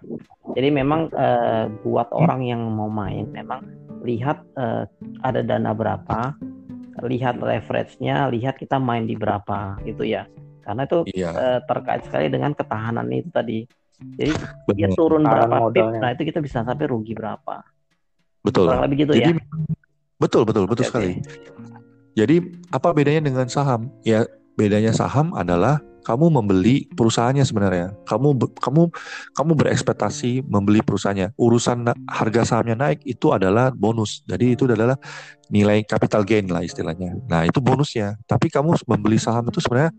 [0.53, 3.65] Jadi memang eh, buat orang yang mau main memang
[4.05, 4.85] lihat eh,
[5.25, 6.37] ada dana berapa,
[7.05, 10.29] lihat leverage-nya, lihat kita main di berapa gitu ya.
[10.67, 13.59] Karena itu Iya, eh, terkait sekali dengan ketahanan itu tadi.
[13.97, 14.33] Jadi
[14.77, 14.99] dia benar.
[14.99, 15.99] turun berapa pip, modalnya.
[16.05, 17.65] nah itu kita bisa sampai rugi berapa.
[18.45, 18.69] Betul.
[18.69, 19.41] Kurang lebih gitu Jadi ya.
[20.21, 21.13] betul betul betul Oke, sekali.
[22.13, 22.37] Jadi
[22.73, 23.89] apa bedanya dengan saham?
[24.05, 27.91] Ya bedanya saham adalah kamu membeli perusahaannya sebenarnya.
[28.07, 28.83] Kamu kamu
[29.35, 31.35] kamu berekspektasi membeli perusahaannya.
[31.35, 34.23] Urusan harga sahamnya naik itu adalah bonus.
[34.23, 34.95] Jadi itu adalah
[35.51, 37.19] nilai capital gain lah istilahnya.
[37.27, 38.15] Nah, itu bonusnya.
[38.31, 39.91] Tapi kamu membeli saham itu sebenarnya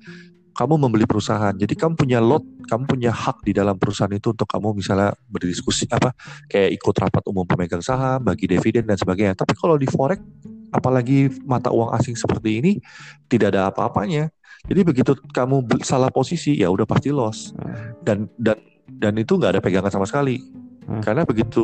[0.57, 1.53] kamu membeli perusahaan.
[1.53, 5.85] Jadi kamu punya lot, kamu punya hak di dalam perusahaan itu untuk kamu misalnya berdiskusi
[5.93, 6.17] apa
[6.49, 9.37] kayak ikut rapat umum pemegang saham, bagi dividen dan sebagainya.
[9.37, 10.17] Tapi kalau di forex
[10.73, 12.71] apalagi mata uang asing seperti ini
[13.29, 14.33] tidak ada apa-apanya.
[14.67, 17.55] Jadi begitu kamu salah posisi ya udah pasti loss.
[18.03, 18.59] Dan dan
[18.99, 20.43] dan itu nggak ada pegangan sama sekali.
[20.87, 21.03] Hmm.
[21.03, 21.63] Karena begitu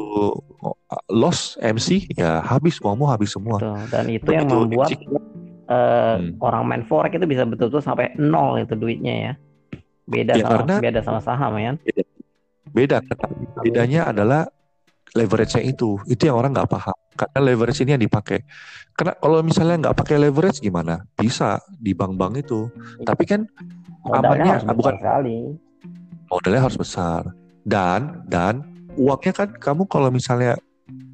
[1.12, 3.60] loss MC ya habis uangmu habis semua.
[3.60, 3.80] Betul.
[3.92, 4.89] Dan itu begitu yang membuat
[5.68, 6.39] uh, hmm.
[6.44, 9.34] orang main forex itu bisa betul-betul sampai nol itu duitnya ya.
[10.04, 11.72] Beda ya, sama karena, beda sama saham ya.
[11.80, 12.04] Beda.
[12.74, 12.98] Beda.
[13.63, 14.50] Bedanya adalah
[15.13, 15.97] leverage-nya itu.
[16.10, 16.97] Itu yang orang nggak paham.
[17.13, 18.41] Karena leverage ini yang dipakai.
[18.97, 21.06] Karena kalau misalnya nggak pakai leverage gimana?
[21.17, 22.69] Bisa di bank-bank itu.
[23.06, 23.45] Tapi kan
[24.10, 25.38] amannya bukan sekali.
[26.30, 27.30] Modalnya harus besar.
[27.63, 28.65] Dan dan
[28.97, 30.58] uangnya kan kamu kalau misalnya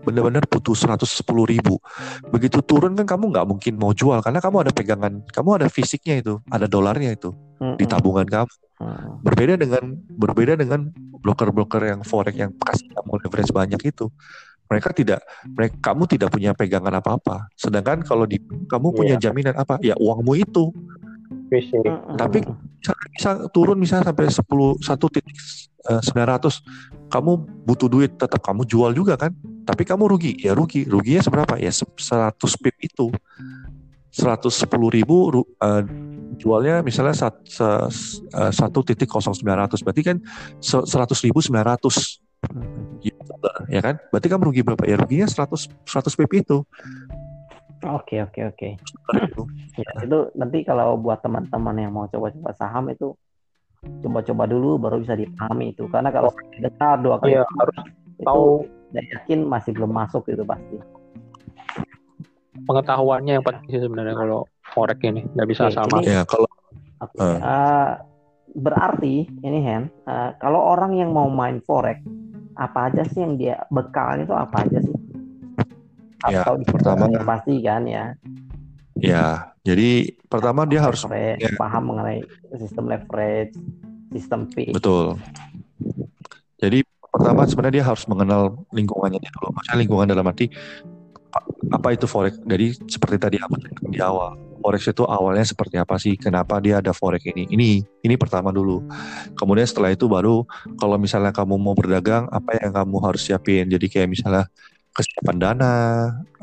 [0.03, 1.05] benar-benar butuh 110
[1.45, 1.77] ribu
[2.31, 6.23] begitu turun kan kamu nggak mungkin mau jual karena kamu ada pegangan kamu ada fisiknya
[6.23, 7.77] itu ada dolarnya itu hmm.
[7.77, 8.49] di tabungan kamu
[8.81, 9.21] hmm.
[9.21, 9.83] berbeda dengan
[10.17, 14.07] berbeda dengan broker-broker yang forex yang kasih kamu leverage banyak itu
[14.69, 17.49] mereka tidak mereka kamu tidak punya pegangan apa-apa.
[17.57, 18.37] Sedangkan kalau di
[18.69, 19.23] kamu punya yeah.
[19.27, 19.81] jaminan apa?
[19.81, 20.69] Ya uangmu itu.
[21.49, 21.81] Fisik.
[22.13, 22.45] tapi
[22.77, 25.33] bisa, bisa turun misalnya sampai 10 satu titik
[25.89, 26.61] eh, sembilan ratus.
[27.09, 29.33] Kamu butuh duit tetap kamu jual juga kan?
[29.65, 30.37] Tapi kamu rugi.
[30.45, 30.85] Ya rugi.
[30.85, 31.57] Ruginya seberapa?
[31.57, 33.09] Ya 100 pip itu
[34.09, 34.49] 110
[34.89, 35.83] ribu uh,
[36.39, 40.17] jualnya misalnya eh, satu titik kosong sembilan ratus berarti kan
[40.63, 42.23] seratus ribu sembilan ratus.
[43.67, 43.99] Ya kan?
[44.09, 44.87] Berarti kamu rugi berapa?
[44.87, 46.63] Ya ruginya 100 100 pip itu.
[47.79, 48.69] Oke oke oke.
[49.79, 53.15] ya, itu nanti kalau buat teman-teman yang mau coba-coba saham itu
[54.03, 55.87] coba-coba dulu baru bisa dipahami itu.
[55.91, 57.75] Karena kalau dengar dua kali iya, harus
[58.23, 58.67] tahu.
[58.91, 60.98] dan yakin masih belum masuk itu pasti
[62.65, 66.49] pengetahuannya yang penting sih sebenarnya kalau forex ini nggak bisa Oke, sama ini, ya kalau
[67.01, 67.19] okay.
[67.21, 67.37] uh.
[67.39, 67.89] Uh,
[68.57, 72.01] berarti ini Hen uh, kalau orang yang mau main forex
[72.59, 74.97] apa aja sih yang dia bekalnya itu apa aja sih
[76.27, 78.11] ya, atau pertama pasti kan ya
[78.99, 81.55] ya jadi pertama dia harus ya.
[81.55, 82.19] paham mengenai
[82.59, 83.55] sistem leverage
[84.11, 85.15] sistem P betul
[86.59, 90.51] jadi pertama sebenarnya dia harus mengenal lingkungannya dulu maksudnya lingkungan dalam arti
[91.69, 92.37] apa itu forex?
[92.43, 93.55] Jadi seperti tadi aku
[93.89, 94.35] di awal.
[94.59, 96.19] Forex itu awalnya seperti apa sih?
[96.19, 97.47] Kenapa dia ada forex ini?
[97.47, 97.69] Ini
[98.03, 98.83] ini pertama dulu.
[99.37, 100.43] Kemudian setelah itu baru
[100.75, 103.69] kalau misalnya kamu mau berdagang apa yang kamu harus siapin?
[103.71, 104.49] Jadi kayak misalnya
[104.91, 105.75] kesiapan dana,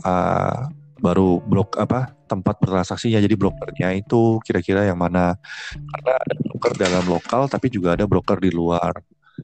[0.01, 5.37] uh, baru blok apa tempat bertransaksinya jadi brokernya itu kira-kira yang mana?
[5.75, 8.97] Karena ada broker dalam lokal tapi juga ada broker di luar.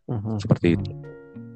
[0.08, 0.40] Uh-huh.
[0.40, 0.88] seperti itu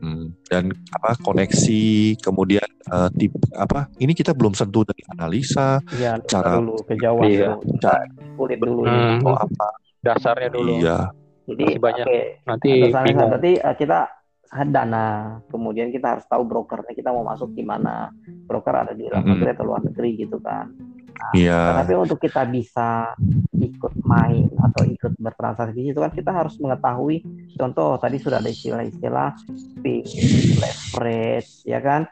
[0.03, 0.27] hmm.
[0.49, 6.59] dan apa koneksi kemudian uh, tip apa ini kita belum sentuh dari analisa ya, cara
[6.59, 7.49] dulu kejauhan iya.
[7.57, 8.03] dulu, cara
[8.37, 9.19] kulit dulu hmm.
[9.25, 9.69] oh, apa
[10.05, 10.99] dasarnya dulu iya
[11.47, 12.23] jadi banyak okay.
[12.43, 13.31] nanti bingung.
[13.31, 13.99] berarti uh, kita
[14.47, 18.15] dana kemudian kita harus tahu brokernya kita mau masuk di mana
[18.47, 20.71] broker ada di dalam negeri atau luar negeri gitu kan
[21.17, 21.81] nah, yeah.
[21.81, 23.17] tapi untuk kita bisa
[23.57, 27.25] ikut main atau ikut bertransaksi itu kan kita harus mengetahui
[27.57, 29.31] contoh tadi sudah ada istilah-istilah
[30.61, 32.05] leverage ya kan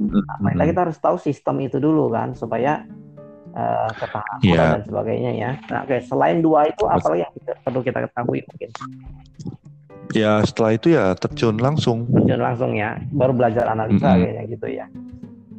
[0.00, 2.84] nah, kita harus tahu sistem itu dulu kan supaya
[3.54, 4.70] uh, ketahanan yeah.
[4.80, 6.00] dan sebagainya ya nah oke okay.
[6.04, 8.70] selain dua itu apa yang perlu kita ketahui mungkin
[10.10, 14.22] ya setelah itu ya terjun langsung terjun langsung ya baru belajar analisa mm -hmm.
[14.24, 14.86] kayaknya gitu ya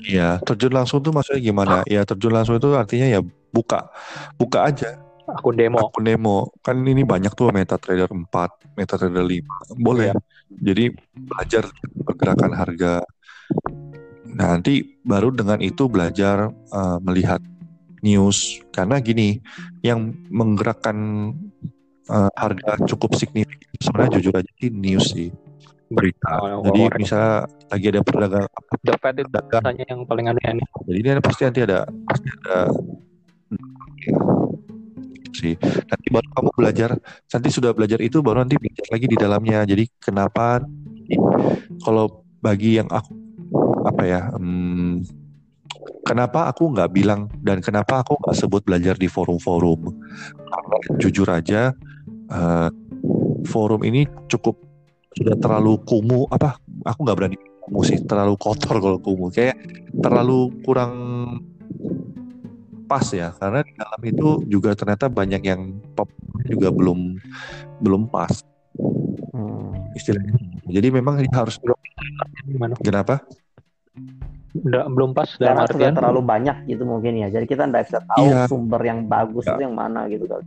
[0.01, 1.75] Iya terjun langsung tuh maksudnya gimana?
[1.85, 3.19] Ya terjun langsung itu artinya ya
[3.53, 3.89] buka
[4.35, 4.97] buka aja.
[5.29, 5.79] Akun demo.
[5.79, 6.49] Akun demo.
[6.65, 10.11] Kan ini banyak tuh MetaTrader 4 MetaTrader 5 boleh.
[10.11, 10.15] Ya.
[10.51, 11.63] jadi belajar
[12.03, 12.93] pergerakan harga.
[14.31, 17.39] Nah, nanti baru dengan itu belajar uh, melihat
[18.03, 18.59] news.
[18.75, 19.39] Karena gini
[19.85, 20.97] yang menggerakkan
[22.11, 25.29] uh, harga cukup signifikan sebenarnya jujur aja sih news sih
[25.91, 26.31] berita.
[26.39, 27.33] Oh, Jadi oh, misalnya
[27.67, 28.47] lagi ada perdagang
[28.81, 30.63] dapat itu datanya yang paling aneh ini.
[30.87, 32.57] Jadi ini ada, pasti nanti ada pasti ada
[35.31, 35.53] sih.
[35.61, 36.89] Nanti baru kamu belajar,
[37.31, 39.59] nanti sudah belajar itu baru nanti belajar lagi di dalamnya.
[39.67, 40.63] Jadi kenapa
[41.83, 43.11] kalau bagi yang aku
[43.87, 45.03] apa ya, hmm,
[46.05, 49.89] kenapa aku nggak bilang dan kenapa aku nggak sebut belajar di forum-forum?
[50.37, 51.73] Karena jujur aja
[52.29, 52.69] uh,
[53.49, 54.70] forum ini cukup
[55.11, 56.55] sudah terlalu kumuh apa
[56.87, 59.59] aku nggak berani kumuh sih terlalu kotor kalau kumuh kayak
[59.99, 60.93] terlalu kurang
[62.87, 65.61] pas ya karena di dalam itu juga ternyata banyak yang
[65.95, 66.07] pop
[66.47, 67.19] juga belum
[67.79, 68.31] belum pas
[69.31, 69.95] Hmm.
[69.95, 70.35] istilahnya.
[70.67, 71.55] Jadi memang harus
[72.43, 72.75] Gimana?
[72.83, 73.23] kenapa?
[74.51, 77.27] Udah belum pas dalam Karena sudah artian terlalu banyak gitu mungkin ya.
[77.31, 78.51] Jadi kita nggak bisa tahu Iya.
[78.51, 79.55] sumber yang bagus Iya.
[79.55, 80.43] itu yang mana gitu kan.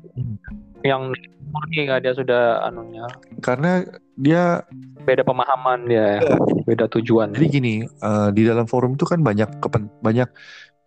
[0.85, 1.11] Yang
[1.49, 3.09] murni nggak dia sudah anunya
[3.41, 3.81] Karena
[4.15, 4.63] dia
[5.05, 6.37] beda pemahaman dia, ya.
[6.69, 7.33] beda tujuan.
[7.35, 10.29] jadi gini eh, di dalam forum itu kan banyak kepen, banyak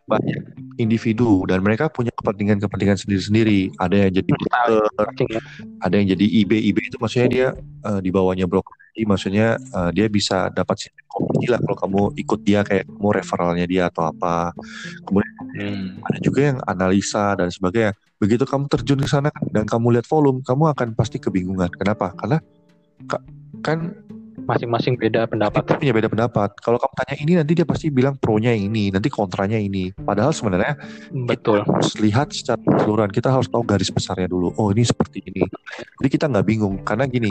[0.07, 0.41] banyak
[0.79, 3.75] individu dan mereka punya kepentingan-kepentingan sendiri-sendiri.
[3.75, 5.41] Ada yang jadi broker, ya.
[5.83, 7.47] ada yang jadi IB IB itu maksudnya dia
[7.85, 12.39] eh, di bawahnya broker jadi maksudnya eh, dia bisa dapat komisi lah kalau kamu ikut
[12.41, 14.49] dia kayak kamu referralnya dia atau apa
[15.05, 15.97] kemudian Hmm.
[16.05, 20.45] ada juga yang analisa dan sebagainya begitu kamu terjun ke sana dan kamu lihat volume
[20.45, 22.37] kamu akan pasti kebingungan kenapa karena
[23.09, 23.25] ka-
[23.65, 23.97] kan
[24.47, 25.59] Masing-masing beda pendapat.
[25.61, 26.49] kita punya beda pendapat.
[26.57, 29.91] Kalau kamu tanya ini nanti dia pasti bilang pro-nya ini nanti kontranya ini.
[29.91, 30.79] Padahal sebenarnya
[31.11, 31.67] Betul.
[31.67, 33.11] kita harus lihat secara keseluruhan.
[33.11, 34.55] Kita harus tahu garis besarnya dulu.
[34.55, 35.43] Oh ini seperti ini.
[35.99, 36.79] Jadi kita nggak bingung.
[36.81, 37.27] Karena gini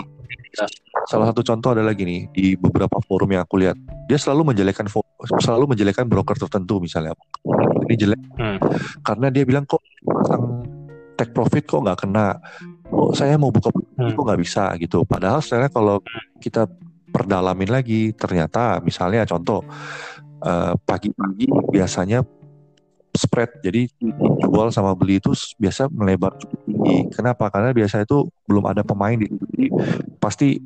[1.07, 3.76] salah satu contoh adalah gini di beberapa forum yang aku lihat
[4.09, 5.05] dia selalu menjelekkan fo-
[5.40, 7.16] selalu menjelekkan broker tertentu misalnya.
[7.87, 8.20] Ini jelek.
[8.37, 8.59] Hmm.
[9.00, 10.66] karena dia bilang kok pasang
[11.16, 12.37] take profit kok nggak kena?
[12.87, 14.12] Kok saya mau buka Hmm.
[14.12, 14.68] kok nggak bisa?
[14.76, 15.00] Gitu.
[15.09, 15.96] Padahal sebenarnya kalau
[16.37, 16.68] kita
[17.10, 19.62] perdalamin lagi ternyata misalnya contoh
[20.42, 22.22] eh, pagi-pagi biasanya
[23.16, 23.88] spread jadi
[24.44, 29.16] jual sama beli itu biasa melebar cukup tinggi kenapa karena biasa itu belum ada pemain
[29.16, 29.26] di.
[29.26, 29.66] Jadi
[30.20, 30.60] pasti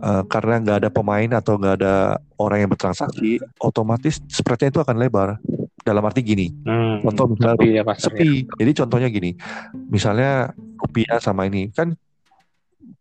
[0.00, 4.96] eh, karena nggak ada pemain atau nggak ada orang yang bertransaksi otomatis spreadnya itu akan
[4.96, 5.36] lebar
[5.80, 7.00] dalam arti gini Hmm.
[7.04, 8.30] contoh misalnya Sepi ya sepi.
[8.44, 9.30] Jadi contohnya gini,
[9.88, 11.96] misalnya rupiah sama ini kan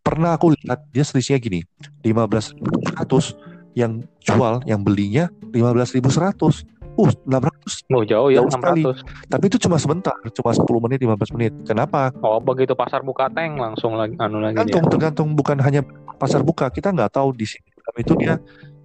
[0.02, 1.60] pernah aku lihat dia selisihnya gini,
[2.02, 3.36] 15.100
[3.78, 6.66] yang jual, yang belinya 15.100.
[7.00, 7.96] Uh, 600.
[7.96, 8.84] Oh jauh ya Jauh sekali.
[8.84, 9.32] 600.
[9.32, 11.54] Tapi itu cuma sebentar, cuma 10 menit, 15 menit.
[11.64, 12.12] Kenapa?
[12.20, 14.68] Oh begitu pasar buka tank langsung lagi anu lagi dia.
[14.68, 15.80] Tergantung, tergantung bukan hanya
[16.20, 16.68] pasar buka.
[16.68, 18.38] Kita nggak tahu di sini itu dia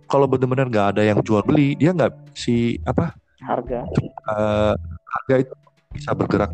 [0.09, 3.13] kalau benar-benar nggak ada yang jual beli, dia nggak si apa
[3.45, 3.85] Harga.
[4.31, 4.75] eh,
[5.05, 5.55] harga itu
[5.93, 6.51] bisa bergerak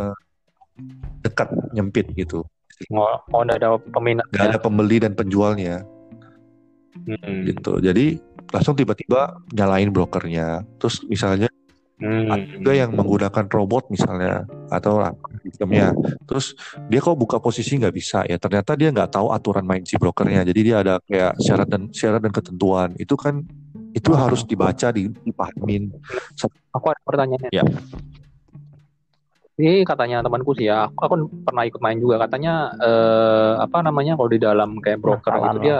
[0.00, 0.16] eh,
[1.20, 2.46] dekat nyempit gitu.
[2.88, 4.26] Oh, oh nggak ada peminat.
[4.28, 5.84] nggak ada pembeli dan penjualnya
[6.92, 7.42] Hmm.
[7.42, 11.48] gitu jadi langsung tiba-tiba nyalain brokernya terus misalnya
[11.96, 12.26] Hmm.
[12.26, 14.98] ada juga yang menggunakan robot misalnya atau
[15.40, 15.94] sistemnya
[16.26, 16.50] terus
[16.86, 20.42] dia kok buka posisi nggak bisa ya ternyata dia nggak tahu aturan main si brokernya
[20.42, 23.46] jadi dia ada kayak syarat dan syarat dan ketentuan itu kan
[23.94, 25.94] itu harus dibaca di- dipahamin
[26.72, 27.50] Aku ada pertanyaan.
[27.52, 27.62] Ya.
[29.52, 32.16] Ini katanya temanku sih ya, aku, aku pernah ikut main juga.
[32.24, 35.78] Katanya eh, apa namanya kalau di dalam kayak broker Bakalan itu dia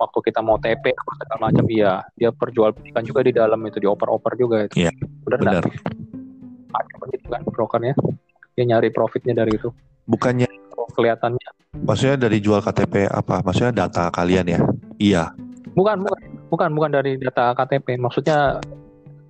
[0.00, 4.56] waktu kita mau TP segala macam iya dia perjualbelikan juga di dalam itu dioper-oper juga
[4.66, 4.88] itu.
[4.88, 4.92] Iya,
[5.28, 5.64] Benar benar
[6.72, 7.94] Ada begitu kan brokernya?
[8.56, 9.68] Dia nyari profitnya dari itu.
[10.02, 11.46] bukannya Oh, kelihatannya.
[11.86, 14.60] maksudnya dari jual KTP apa maksudnya data kalian ya
[14.98, 15.24] iya
[15.72, 16.20] Bukan, bukan,
[16.52, 17.96] bukan, bukan dari data KTP.
[17.96, 18.60] Maksudnya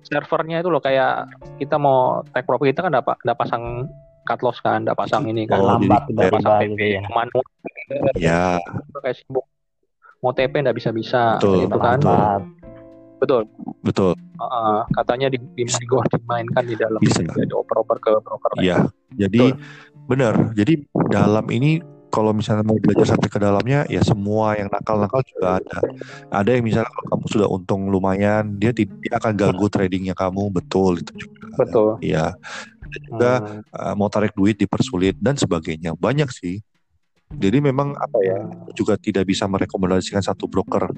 [0.03, 3.87] servernya itu loh kayak kita mau take profit kita kan dapat nggak pasang
[4.23, 5.59] cut loss kan, nggak pasang ini kan.
[5.59, 7.01] Oh, lambat tiba-tiba pasang PP ya.
[7.11, 7.45] manual
[8.15, 8.55] ya
[9.03, 9.45] kayak sibuk
[10.23, 12.41] mau TP nggak bisa bisa Betul, gitu kan Lambat.
[13.19, 13.41] betul
[13.83, 17.21] betul Heeh, katanya di, di dimainkan di dalam Bisa.
[17.21, 19.55] jadi oper-oper ke broker Iya, jadi
[20.09, 20.51] benar.
[20.57, 21.79] Jadi dalam ini
[22.13, 25.77] kalau misalnya mau belajar sampai ke dalamnya, ya semua yang nakal-nakal juga ada.
[26.29, 31.01] Ada yang misalnya kalau kamu sudah untung lumayan, dia tidak akan ganggu tradingnya kamu, betul
[31.01, 31.41] itu juga.
[31.57, 32.37] betul Iya,
[32.85, 35.97] ada juga Hmm, uh, mau tarik duit dipersulit dan sebagainya.
[35.97, 36.61] Banyak sih.
[37.33, 38.45] Jadi memang apa ya,
[38.77, 40.93] juga tidak bisa merekomendasikan satu broker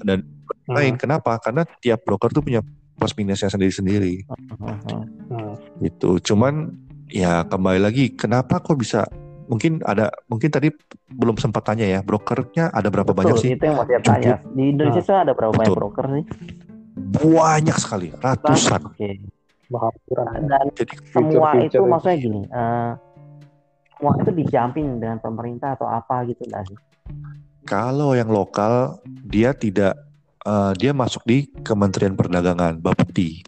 [0.00, 0.96] dan hmm, lain.
[0.96, 1.36] Kenapa?
[1.44, 2.64] Karena tiap broker tuh punya
[2.96, 4.24] plus minusnya sendiri-sendiri.
[5.28, 5.84] hmm.
[5.84, 6.72] gitu cuman
[7.06, 9.06] ya kembali lagi kenapa kok bisa
[9.48, 10.68] mungkin ada mungkin tadi
[11.08, 14.36] belum sempat tanya ya brokernya ada berapa Betul, banyak sih itu yang mau saya tanya.
[14.44, 15.80] Di Indonesia tuh ada berapa banyak Betul.
[15.80, 16.24] broker sih?
[16.98, 19.10] banyak sekali ratusan Oke.
[19.68, 20.48] Bahapuran.
[20.48, 22.92] Dan jadi semua itu maksudnya gini, eh,
[23.96, 26.78] semua itu dijamin dengan pemerintah atau apa gitu nggak sih?
[27.68, 30.00] kalau yang lokal dia tidak
[30.48, 33.44] eh, dia masuk di Kementerian Perdagangan Bapepti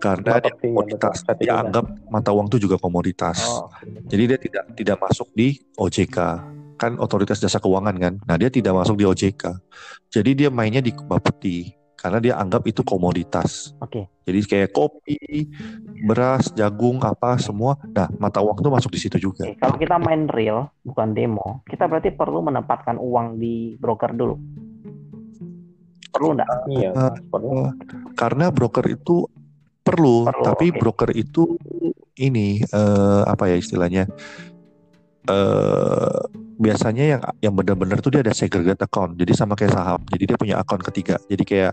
[0.00, 1.44] karena dia komoditas betul.
[1.44, 3.68] Dia anggap mata uang itu juga komoditas Oh,
[4.08, 6.18] jadi dia tidak tidak masuk di OJK
[6.80, 9.44] kan otoritas jasa keuangan kan nah dia tidak masuk di OJK
[10.08, 14.08] jadi dia mainnya di Bapepti karena dia anggap itu komoditas oke.
[14.30, 15.18] Jadi kayak kopi,
[16.06, 17.74] beras, jagung, apa semua.
[17.90, 19.42] Nah, mata uang tuh masuk di situ juga.
[19.42, 24.38] Oke, Kalau kita main real, bukan demo, kita berarti perlu menempatkan uang di broker dulu.
[26.14, 26.48] Perlu nggak?
[26.70, 26.94] iya
[27.26, 27.74] perlu.
[28.14, 29.26] Karena broker itu
[29.80, 30.78] perlu, Perlu, tapi oke.
[30.78, 31.56] broker itu
[32.16, 34.04] ini eh, apa ya istilahnya?
[35.20, 36.18] eh
[36.56, 39.16] biasanya yang yang benar-benar tuh dia ada segregate account.
[39.16, 40.00] Jadi sama kayak saham.
[40.08, 41.16] Jadi dia punya akun ketiga.
[41.28, 41.72] Jadi kayak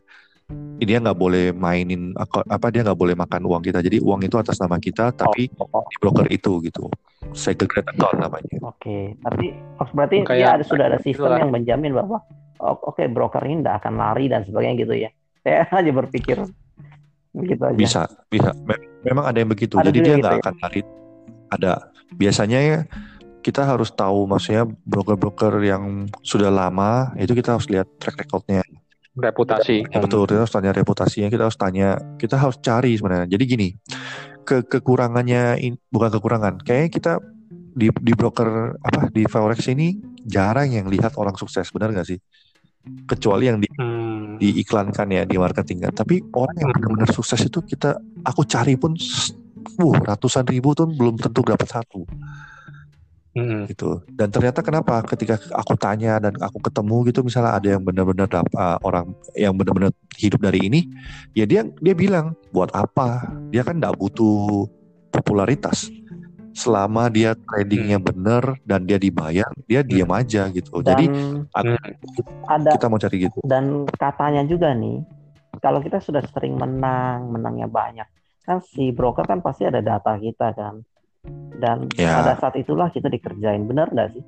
[0.79, 3.79] dia nggak boleh mainin akun apa dia nggak boleh makan uang kita.
[3.79, 5.83] Jadi uang itu atas nama kita tapi Oh, oh.
[5.87, 6.87] di broker itu gitu.
[7.31, 8.55] Segregate account namanya.
[8.63, 11.39] Oke, tapi oh, berarti Kayak- dia ada sudah ada sistem Itulah.
[11.39, 12.17] yang menjamin bahwa
[12.59, 15.09] oh, oke broker ini tidak akan lari dan sebagainya gitu ya.
[15.43, 16.37] Saya aja berpikir
[17.37, 17.77] begitu aja.
[17.77, 18.51] Bisa, bisa.
[18.65, 19.77] Mem- Memang ada yang begitu.
[19.79, 20.39] Ada Jadi dia gitu nggak ya?
[20.43, 20.81] akan lari.
[21.47, 21.73] Ada.
[22.17, 22.77] Biasanya ya
[23.45, 28.65] kita harus tahu maksudnya broker-broker yang sudah lama itu kita harus lihat track recordnya.
[29.17, 29.81] reputasi.
[29.89, 33.25] Ya, betul, kita harus tanya reputasinya, kita harus tanya, kita harus cari sebenarnya.
[33.33, 33.67] Jadi gini,
[34.45, 36.61] ke kekurangannya in- bukan kekurangan.
[36.61, 37.13] Kayaknya kita
[37.49, 42.19] di di broker apa di forex ini jarang yang lihat orang sukses, benar nggak sih?
[43.07, 44.37] Kecuali yang di Hmm.
[44.41, 45.93] diiklankan ya di marketing kan.
[45.93, 48.93] Tapi orang yang benar-benar sukses itu kita aku cari pun
[49.77, 52.05] wuh, ratusan ribu tuh belum tentu dapat satu
[53.37, 53.69] Hmm.
[53.69, 54.01] gitu.
[54.09, 58.81] Dan ternyata kenapa ketika aku tanya dan aku ketemu gitu misalnya ada yang benar-benar uh,
[58.81, 60.89] orang yang benar-benar hidup dari ini,
[61.37, 63.29] ya dia dia bilang buat apa?
[63.53, 64.65] Dia kan nggak butuh
[65.13, 65.85] popularitas.
[66.57, 70.81] Selama dia tradingnya benar dan dia dibayar, dia diam aja gitu.
[70.81, 71.05] Dan Jadi
[71.53, 71.77] aku-
[72.49, 73.37] ada kita mau cari gitu.
[73.45, 75.05] dan katanya juga nih,
[75.61, 78.09] kalau kita sudah sering menang, menangnya banyak,
[78.41, 80.81] kan si broker kan pasti ada data kita kan.
[81.61, 82.17] Dan Ya.
[82.17, 84.23] pada saat itulah kita dikerjain, benar nggak sih?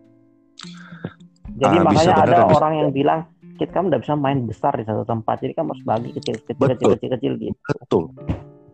[1.57, 3.19] Jadi bisa makanya benar ada bisa orang yang bilang
[3.57, 6.55] kita kamu nggak bisa main besar di satu tempat, jadi kamu harus bagi kecil kecil
[6.61, 6.91] kecil Betul.
[6.93, 7.57] kecil kecil gitu.
[7.81, 8.03] Betul,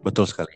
[0.03, 0.53] betul sekali.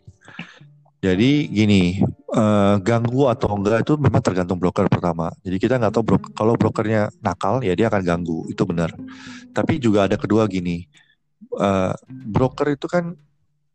[1.00, 1.96] Jadi gini,
[2.36, 5.32] eh, ganggu atau enggak itu memang tergantung broker pertama.
[5.40, 8.92] Jadi kita nggak tahu bro- kalau brokernya nakal ya dia akan ganggu, itu benar.
[9.56, 10.84] Tapi juga ada kedua gini,
[11.56, 13.16] eh, broker itu kan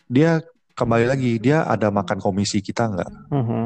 [0.06, 0.46] dia
[0.78, 3.12] kembali lagi dia ada makan komisi kita nggak?
[3.34, 3.64] Mhm.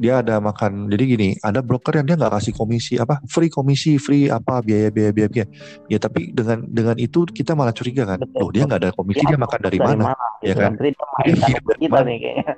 [0.00, 0.88] Dia ada makan.
[0.88, 4.88] Jadi gini, ada broker yang dia nggak kasih komisi apa, free komisi, free apa biaya
[4.88, 5.28] biaya biaya.
[5.28, 5.46] biaya.
[5.92, 8.40] Ya tapi dengan dengan itu kita malah curiga kan, Betul.
[8.40, 10.16] loh dia nggak ada komisi, dia makan dari, mana?
[10.40, 10.72] Ya gitu kan?
[10.80, 12.08] Jadi dia main Iya, dari kita mana?
[12.08, 12.52] nih kayaknya.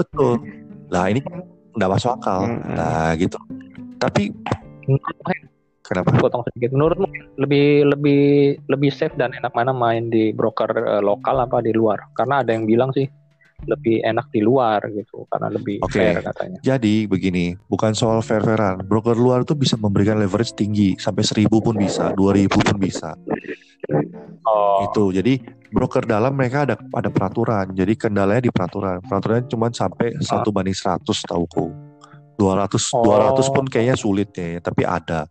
[0.00, 0.32] Betul.
[0.88, 1.38] Nah ini kan
[1.76, 2.40] nggak masuk akal.
[2.72, 3.38] Nah gitu.
[4.00, 4.22] Tapi
[5.84, 6.16] kenapa?
[6.24, 6.72] potong sedikit.
[6.72, 8.22] Menurutmu lebih lebih
[8.72, 12.00] lebih safe dan enak mana main di broker eh, lokal apa di luar?
[12.16, 13.04] Karena ada yang bilang sih
[13.68, 16.00] lebih enak di luar gitu karena lebih Oke.
[16.00, 16.58] fair katanya.
[16.64, 18.84] Jadi begini, bukan soal fair-fairan.
[18.84, 23.12] Broker luar tuh bisa memberikan leverage tinggi sampai 1000 pun bisa, 2000 pun bisa.
[24.46, 25.10] Oh, Itu.
[25.10, 25.40] Jadi
[25.70, 27.74] broker dalam mereka ada ada peraturan.
[27.74, 29.02] Jadi kendalanya di peraturan.
[29.04, 31.70] Peraturannya cuma sampai satu banding 100 tauku.
[32.40, 33.04] 200 Oh.
[33.04, 35.28] 200 pun kayaknya sulit ya, tapi ada.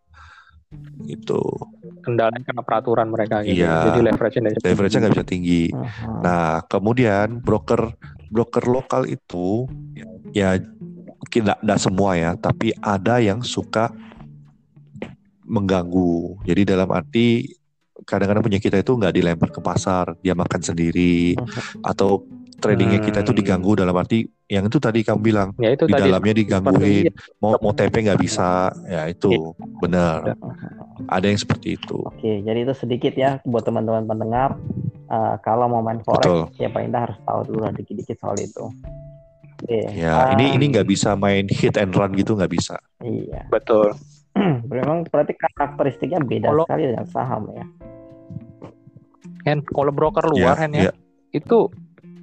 [1.09, 1.41] Itu.
[1.99, 3.59] kendalanya karena peraturan mereka gitu.
[3.59, 3.91] Iya.
[3.91, 5.63] Jadi leverage-nya Leverage-nya nggak bisa tinggi.
[5.67, 6.23] Mhm.
[6.23, 7.91] Nah, kemudian broker
[8.29, 9.65] broker lokal itu
[10.31, 10.61] ya
[11.29, 13.91] tidak tidak semua ya, tapi ada yang suka
[15.45, 16.37] mengganggu.
[16.45, 17.57] Jadi dalam arti
[18.05, 21.35] kadang-kadang punya kita itu nggak dilempar ke pasar, dia makan sendiri
[21.91, 22.23] atau
[22.59, 23.39] tradingnya kita itu Hmm.
[23.39, 27.11] diganggu dalam arti yang itu tadi kamu bilang Ya itu di tadi dalamnya digangguin, iya.
[27.39, 30.35] mau mau TP nggak bisa, ya itu benar.
[30.35, 31.07] Mhm.
[31.07, 32.03] Ada yang seperti itu.
[32.03, 34.59] Oke, jadi itu sedikit ya buat teman-teman pendengar.
[35.09, 36.41] Eh, kalau mau main forex, Betul.
[36.61, 38.65] ya paling tidak harus tahu dulu lah dikit-dikit soal itu.
[39.57, 39.79] Oke.
[39.97, 42.77] Ya, ini ah, ini nggak bisa main hit and run gitu nggak bisa.
[43.01, 43.41] Iya.
[43.53, 43.89] betul.
[44.69, 47.65] Memang berarti karakteristiknya beda Kalau- sekali dengan saham ya.
[49.49, 50.93] Hen, kalau broker luar Ya, Hen ya, ya.
[51.33, 51.73] itu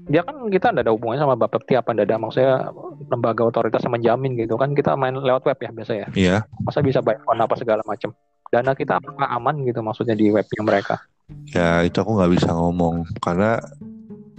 [0.07, 2.71] dia kan kita ada hubungannya sama Bapepti apa ada maksudnya
[3.11, 6.37] lembaga otoritas yang menjamin gitu kan kita main lewat web ya biasa ya Iya.
[6.63, 8.15] masa bisa by phone apa segala macam
[8.47, 11.03] dana kita apakah aman gitu maksudnya di webnya mereka
[11.51, 13.59] Ya itu aku nggak bisa ngomong karena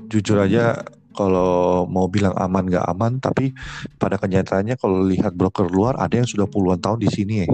[0.07, 3.51] jujur aja kalau mau bilang aman nggak aman tapi
[3.99, 7.49] pada kenyataannya kalau lihat broker luar ada yang sudah puluhan tahun di sini ya.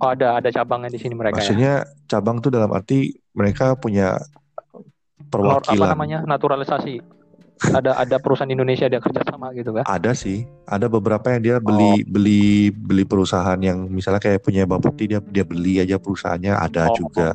[0.00, 1.72] oh ada ada cabangnya di sini mereka ya Maksudnya
[2.08, 5.88] cabang tuh dalam arti mereka punya Nor- apa perwakilan.
[5.92, 7.02] namanya naturalisasi
[7.72, 11.56] ada ada perusahaan Indonesia dia kerja sama gitu kan Ada sih, ada beberapa yang dia
[11.56, 16.92] beli beli beli perusahaan yang misalnya kayak punya Bapepti dia dia beli aja perusahaannya ada
[16.92, 17.32] Oh, juga.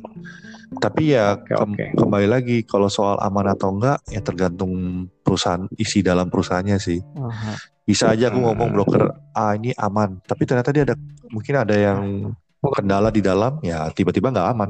[0.71, 1.85] Tapi ya kem- oke.
[1.97, 4.71] kembali lagi kalau soal aman atau enggak ya tergantung
[5.19, 7.01] perusahaan isi dalam perusahaannya sih.
[7.01, 7.55] Mhm.
[7.81, 9.03] bisa aja aku ngomong broker
[9.33, 10.95] ah ini aman tapi ternyata dia ada
[11.27, 12.29] mungkin ada yang
[12.69, 14.69] kendala di dalam ya tiba-tiba nggak aman.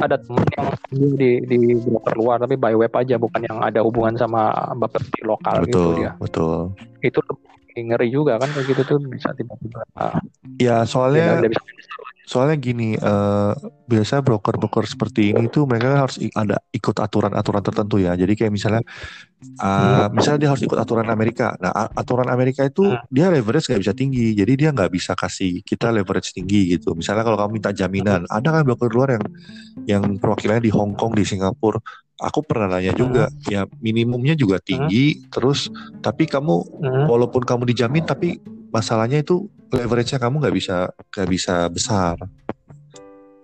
[0.00, 0.68] Ada temen yang
[1.20, 5.68] di di broker luar tapi by web aja bukan yang ada hubungan sama Bapepti lokal
[5.68, 6.12] gitu betul dia.
[6.16, 6.58] betul.
[7.04, 7.20] Itu
[7.76, 10.18] ngeri juga kan kayak gitu tuh bisa tiba-tiba ah,
[10.58, 11.62] ya soalnya bisa
[12.30, 13.58] soalnya gini uh,
[13.90, 18.86] biasa broker-broker seperti ini tuh mereka harus ada ikut aturan-aturan tertentu ya jadi kayak misalnya
[19.58, 23.10] uh, misalnya dia harus ikut aturan Amerika nah aturan Amerika itu hmm.
[23.10, 27.26] dia leverage nggak bisa tinggi jadi dia nggak bisa kasih kita leverage tinggi gitu misalnya
[27.26, 29.24] kalau kamu minta jaminan ada kan broker luar yang
[29.90, 31.82] yang perwakilannya di Hong Kong di Singapura
[32.22, 33.50] aku pernah nanya juga hmm.
[33.50, 35.34] ya minimumnya juga tinggi hmm.
[35.34, 35.66] terus
[35.98, 37.04] tapi kamu hmm.
[37.10, 38.38] walaupun kamu dijamin tapi
[38.70, 42.14] masalahnya itu leverage-nya kamu nggak bisa nggak bisa besar.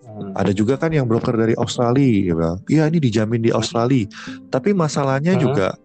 [0.07, 0.33] Hmm.
[0.33, 4.09] Ada juga kan yang broker dari Australia, ya Iya ini dijamin di Australia.
[4.49, 5.43] Tapi masalahnya hmm.
[5.43, 5.77] juga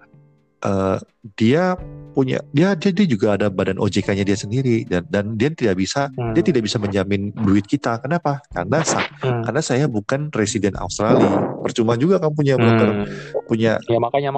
[0.63, 0.97] uh,
[1.35, 1.75] dia
[2.11, 6.35] punya dia dia juga ada badan OJK-nya dia sendiri dan dan dia tidak bisa hmm.
[6.35, 7.99] dia tidak bisa menjamin duit kita.
[8.03, 8.43] Kenapa?
[8.51, 9.47] Karena sa hmm.
[9.47, 11.27] karena saya bukan residen Australia.
[11.61, 13.05] Percuma juga kamu punya broker hmm.
[13.47, 13.79] punya.
[13.87, 14.29] Ya makanya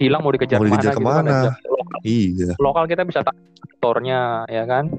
[0.00, 1.56] hilang mau dikejar, mau dikejar ke mana?
[1.56, 2.52] Gitu kan, iya.
[2.60, 3.20] Lokal kita bisa
[3.64, 4.92] setornya ya kan.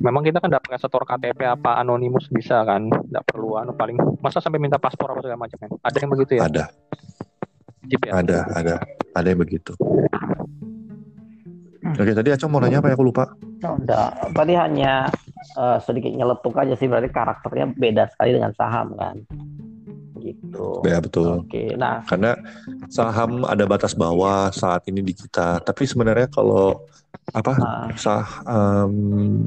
[0.00, 4.40] Memang kita kan dapat setor KTP apa anonimus bisa kan, tidak perlu anu paling masa
[4.40, 5.70] sampai minta paspor apa segala macam kan.
[5.84, 6.42] Ada yang begitu ya?
[6.48, 6.64] Ada.
[7.90, 8.12] Jeep ya?
[8.22, 8.74] Ada, ada,
[9.12, 9.76] ada yang begitu.
[11.80, 11.96] Hmm.
[11.96, 12.94] Oke, tadi Acong mau nanya apa ya?
[12.96, 13.28] Aku lupa.
[13.66, 14.10] Oh, enggak.
[14.32, 15.08] Tadi hanya
[15.58, 19.16] uh, sedikit nyeletuk aja sih, berarti karakternya beda sekali dengan saham kan.
[20.20, 20.84] Gitu.
[20.84, 21.44] Ya betul.
[21.44, 22.04] Oke, nah.
[22.04, 22.36] Karena
[22.90, 26.82] saham ada batas bawah saat ini di kita, tapi sebenarnya kalau
[27.30, 27.94] apa nah.
[27.94, 29.46] sah um,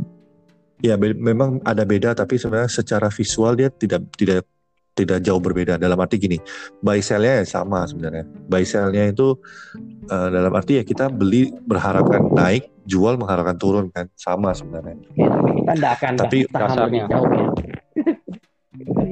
[0.80, 4.48] ya memang ada beda, tapi sebenarnya secara visual dia tidak tidak
[4.94, 5.76] tidak jauh berbeda.
[5.76, 6.38] Dalam arti gini
[6.80, 8.24] buy sell-nya ya sama sebenarnya.
[8.48, 9.36] Buy sell-nya itu
[10.08, 14.08] uh, dalam arti ya kita beli berharapkan naik jual mengharapkan turun kan.
[14.16, 14.96] Sama sebenarnya.
[15.04, 17.28] Oke, tapi kita tidak akan tapi kasarnya jauh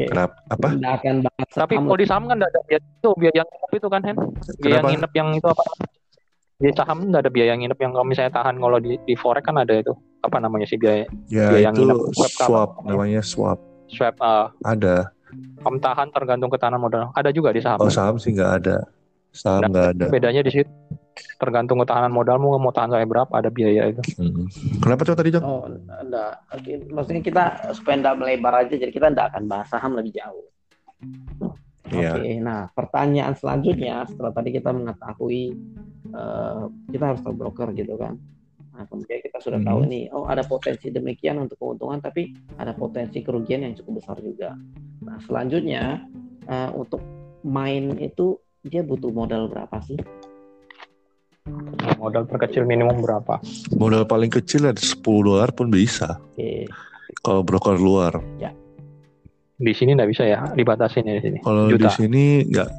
[0.02, 0.36] ya Kenapa?
[0.50, 0.68] Apa?
[0.74, 1.16] Tidak akan.
[1.52, 4.18] Tapi kalau di saham kan tidak ada biaya itu biaya yang nginep itu kan Hen?
[4.62, 5.64] Biaya yang nginep yang itu apa?
[6.62, 9.58] Di saham nggak ada biaya nginep yang kalau misalnya tahan kalau di, di forex kan
[9.58, 11.06] ada itu apa namanya sih biaya?
[11.30, 11.98] Ya biaya itu yang nginep.
[12.18, 13.60] swap, swap namanya swap.
[13.92, 14.16] Swap.
[14.18, 15.12] Uh, ada
[15.64, 17.08] Om tahan tergantung ketahanan modal.
[17.16, 17.80] Ada juga di saham.
[17.80, 18.84] Oh saham sih nggak ada.
[19.32, 20.06] Saham nggak ada.
[20.12, 20.68] Bedanya di situ
[21.38, 24.02] tergantung ketahanan modalmu mau tahan sampai berapa ada biaya itu.
[24.18, 24.48] Hmm.
[24.80, 25.44] Kenapa tuh tadi Jok?
[25.44, 26.34] Oh enggak.
[26.92, 27.44] Maksudnya kita
[27.76, 30.48] supaya enggak melebar aja jadi kita enggak akan bahas saham lebih jauh.
[31.92, 32.16] Yeah.
[32.16, 35.60] Oke, nah pertanyaan selanjutnya setelah tadi kita mengetahui
[36.16, 38.16] uh, kita harus tahu broker gitu kan.
[38.72, 39.68] Nah, kemudian kita sudah hmm.
[39.68, 44.24] tahu nih, oh ada potensi demikian untuk keuntungan, tapi ada potensi kerugian yang cukup besar
[44.24, 44.56] juga.
[45.04, 46.08] Nah, selanjutnya
[46.48, 47.04] uh, untuk
[47.44, 50.00] main itu dia butuh modal berapa sih?
[51.98, 53.42] Modal terkecil minimum berapa?
[53.74, 56.22] Modal paling kecil ada 10 dolar pun bisa.
[56.38, 56.38] Oke.
[56.38, 56.60] Okay.
[57.22, 58.22] Kalau broker luar.
[58.38, 58.54] Ya.
[59.58, 61.38] Di sini nggak bisa ya, dibatasin ya di sini.
[61.42, 62.70] Kalau di sini nggak.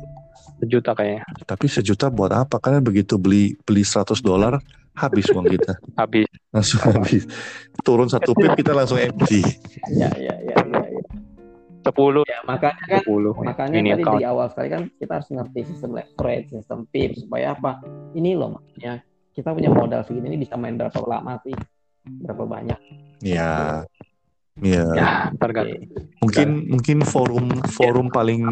[0.63, 1.27] Sejuta kayaknya.
[1.43, 2.63] Tapi sejuta buat apa?
[2.63, 4.63] Karena begitu beli beli 100 dolar
[4.95, 5.83] habis uang kita.
[6.01, 6.31] habis.
[6.55, 7.27] Langsung habis.
[7.83, 9.43] Turun satu pip kita langsung empty.
[9.91, 10.52] Ya, ya, ya, ya.
[10.52, 10.52] ya.
[11.83, 13.43] 10 ya makanya kan 10.
[13.43, 14.21] makanya ini tadi account.
[14.23, 17.83] di awal sekali kan kita harus ngerti sistem leverage sistem PIP supaya apa
[18.15, 19.03] ini loh makanya
[19.33, 21.55] kita punya modal segini ini bisa main berapa lama sih
[22.03, 22.79] berapa banyak
[23.23, 23.83] ya
[24.61, 24.85] Iya.
[24.93, 25.11] Ya,
[25.41, 25.89] tergantung.
[26.21, 26.65] Mungkin ya.
[26.77, 28.43] mungkin forum forum paling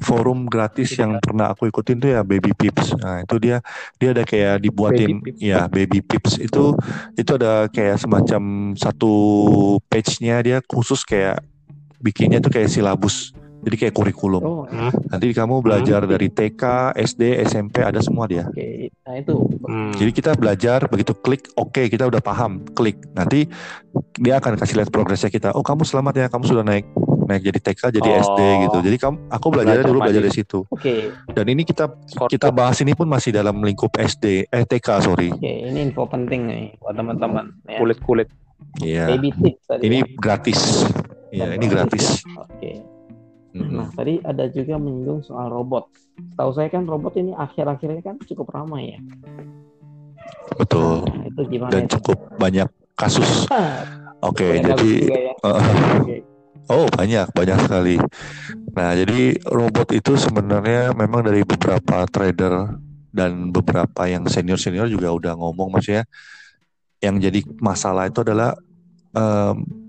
[0.00, 2.96] forum gratis yang pernah aku ikutin tuh ya Baby Pips.
[2.96, 3.60] Nah, itu dia
[4.00, 6.72] dia ada kayak dibuatin baby ya Baby Pips itu
[7.20, 9.12] itu ada kayak semacam satu
[9.92, 11.44] page-nya dia khusus kayak
[12.06, 13.34] bikinnya tuh kayak silabus
[13.66, 14.42] jadi kayak kurikulum.
[14.46, 15.10] Oh, hmm.
[15.10, 16.10] Nanti kamu belajar hmm.
[16.14, 18.46] dari TK, SD, SMP ada semua dia.
[18.46, 18.78] Oke, okay.
[19.02, 19.34] nah itu.
[19.66, 19.90] Hmm.
[19.90, 22.94] Jadi kita belajar begitu klik, oke okay, kita udah paham, klik.
[23.10, 23.50] Nanti
[24.22, 25.50] dia akan kasih lihat progresnya kita.
[25.58, 26.86] Oh kamu selamat ya, kamu sudah naik
[27.26, 28.22] naik jadi TK jadi oh.
[28.22, 28.40] SD
[28.70, 28.78] gitu.
[28.86, 30.62] Jadi kamu aku belajar dulu belajar dari situ.
[30.70, 30.78] Oke.
[30.78, 31.00] Okay.
[31.34, 31.90] Dan ini kita
[32.30, 35.34] kita bahas ini pun masih dalam lingkup SD, eh TK sorry.
[35.34, 37.50] Oke, okay, ini info penting nih buat teman-teman.
[37.66, 37.82] Ya.
[37.82, 38.30] Kulit-kulit.
[38.78, 39.10] Iya.
[39.10, 39.82] Baby tips tadi.
[39.90, 40.08] Ini ya.
[40.22, 40.86] gratis.
[41.34, 42.22] Iya, ini gratis.
[42.36, 42.46] Oke.
[42.60, 42.76] Okay.
[43.56, 45.88] Nah, tadi ada juga menyinggung soal robot.
[46.36, 49.00] Tahu saya kan robot ini akhir-akhir ini kan cukup ramai ya.
[50.60, 51.08] Betul.
[51.08, 51.96] Nah, itu gimana Dan itu?
[51.96, 53.48] cukup banyak kasus.
[54.28, 55.32] Oke, okay, jadi ya.
[55.48, 55.60] uh,
[56.04, 56.20] okay.
[56.66, 57.96] Oh, banyak, banyak sekali.
[58.74, 62.74] Nah, jadi robot itu sebenarnya memang dari beberapa trader
[63.14, 66.04] dan beberapa yang senior-senior juga udah ngomong maksudnya
[67.00, 68.58] yang jadi masalah itu adalah
[69.14, 69.85] um,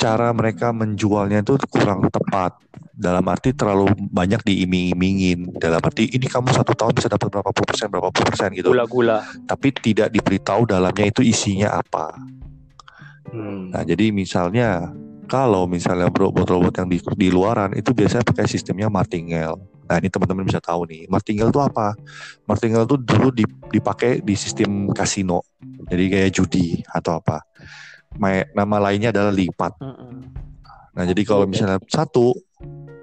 [0.00, 2.56] cara mereka menjualnya itu kurang tepat.
[3.00, 5.56] Dalam arti terlalu banyak diiming-imingin.
[5.60, 8.72] Dalam arti ini kamu satu tahun bisa dapat berapa puluh persen berapa puluh persen gitu.
[8.72, 9.20] Gula-gula.
[9.44, 12.16] Tapi tidak diberitahu dalamnya itu isinya apa.
[13.30, 13.70] Hmm.
[13.70, 14.90] nah jadi misalnya
[15.30, 19.54] kalau misalnya robot-robot yang di, di luaran itu biasanya pakai sistemnya martingale.
[19.86, 21.94] Nah ini teman-teman bisa tahu nih martingale itu apa?
[22.42, 23.30] Martingale itu dulu
[23.70, 25.46] dipakai di sistem kasino.
[25.86, 27.38] Jadi kayak judi atau apa
[28.56, 29.72] nama lainnya adalah lipat.
[30.90, 32.34] Nah, jadi kalau misalnya satu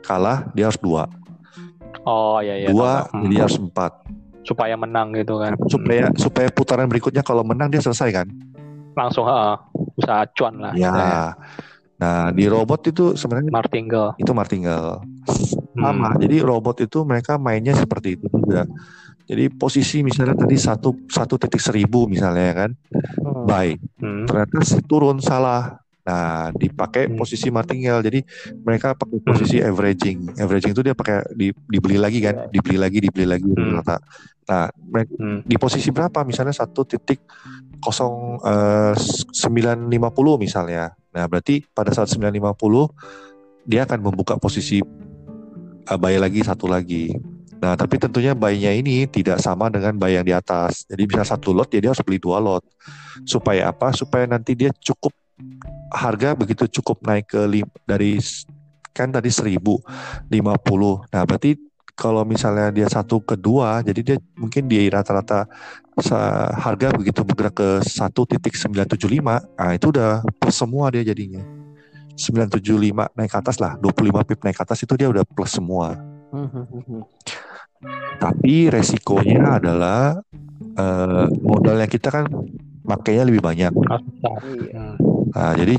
[0.03, 1.07] kalah, dia harus dua.
[2.07, 2.67] Oh iya iya.
[2.71, 3.11] dua, tahu.
[3.15, 3.23] Hmm.
[3.27, 3.93] jadi harus empat.
[4.47, 5.59] supaya menang gitu kan.
[5.67, 8.31] Supaya supaya putaran berikutnya kalau menang dia selesai kan?
[8.95, 9.55] Langsung heeh,
[9.99, 10.71] bisa acuan lah.
[10.71, 10.87] Ya.
[10.87, 11.27] istilahnya.
[11.97, 14.15] Nah, di robot itu sebenarnya Martingale.
[14.15, 15.03] itu martingale.
[15.75, 15.83] Hmm.
[15.83, 16.09] Sama.
[16.15, 18.63] Jadi robot itu mereka mainnya seperti itu juga.
[19.27, 22.71] Jadi posisi misalnya tadi satu satu titik seribu misalnya ya kan,
[23.43, 23.75] buy.
[23.99, 24.23] Hmm.
[24.23, 25.83] Ternyata turun salah.
[26.07, 27.19] Nah, dipakai Hmm.
[27.19, 27.99] posisi martingale.
[27.99, 28.23] Jadi
[28.63, 30.39] mereka pakai posisi averaging.
[30.39, 33.75] Averaging itu dia pakai di, dibeli lagi kan, dibeli lagi, dibeli lagi Hmm.
[33.75, 33.99] rata.
[34.47, 35.43] Nah, mereka Hmm.
[35.43, 36.23] di posisi berapa?
[36.23, 37.19] Misalnya satu titik
[37.83, 38.95] kosong eh,
[39.35, 40.87] sembilan lima puluh misalnya.
[41.11, 42.87] Nah, berarti pada saat 950
[43.67, 47.11] dia akan membuka posisi uh, buy lagi satu lagi.
[47.57, 50.85] Nah, tapi tentunya buy-nya ini tidak sama dengan buy yang di atas.
[50.85, 52.63] Jadi bisa satu lot, dia harus beli dua lot.
[53.25, 53.89] Supaya apa?
[53.93, 55.13] Supaya nanti dia cukup
[55.93, 58.17] harga begitu cukup naik ke lim, dari
[58.93, 60.29] kan tadi 1050.
[61.13, 61.57] Nah, berarti
[61.97, 65.49] kalau misalnya dia satu ke dua, jadi dia mungkin di rata-rata
[66.53, 71.41] harga begitu bergerak ke 1.975, nah itu udah plus semua dia jadinya.
[72.13, 75.97] 975 naik ke atas lah, 25 pip naik ke atas itu dia udah plus semua.
[78.17, 80.17] Tapi resikonya adalah
[80.77, 82.25] eh, modalnya kita kan
[82.87, 83.73] makainya lebih banyak.
[84.47, 84.97] Iya.
[85.33, 85.75] Nah, jadi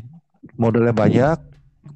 [0.60, 1.36] modalnya banyak,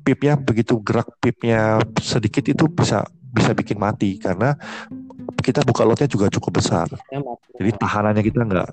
[0.03, 4.57] pipnya begitu gerak pipnya sedikit itu bisa bisa bikin mati karena
[5.41, 6.89] kita buka lotnya juga cukup besar.
[7.57, 8.71] Jadi tahanannya kita nggak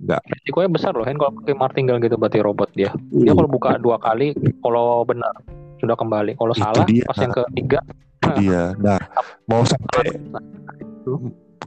[0.00, 2.88] nggak Risikonya besar loh kan kalau pakai martingale gitu berarti robot dia.
[3.12, 4.32] Dia kalau buka dua kali,
[4.64, 5.32] kalau benar
[5.76, 6.40] sudah kembali.
[6.40, 7.04] Kalau salah dia.
[7.04, 7.80] pas yang ketiga
[8.36, 8.72] dia.
[8.84, 9.00] Nah,
[9.44, 10.16] mau sampai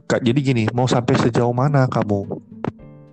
[0.04, 2.28] Kak, jadi gini, mau sampai sejauh mana kamu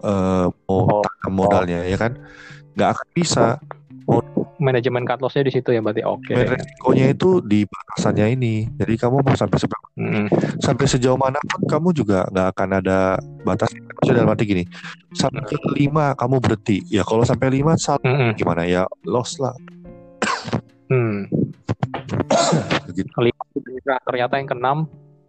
[0.02, 1.02] eh, mau Oh.
[1.02, 2.18] tanam modalnya ya kan?
[2.74, 3.48] Nggak akan bisa.
[4.60, 6.34] manajemen cut loss-nya di situ ya berarti oke.
[6.36, 8.70] Main resikonya itu di batasannya ini.
[8.78, 10.28] Jadi kamu mau sampai seberapa Hmm.
[10.60, 13.74] sampai sejauh mana pun kamu juga nggak akan ada batas.
[14.04, 14.64] Dalam arti gini,
[15.16, 16.84] sampai ke lima kamu berhenti.
[16.92, 18.36] Ya kalau sampai lima salah Hmm.
[18.36, 19.56] gimana ya loss lah.
[20.92, 21.26] Hmm.
[23.02, 23.14] Begitu.
[23.18, 23.43] Kelima
[24.06, 24.78] ternyata yang keenam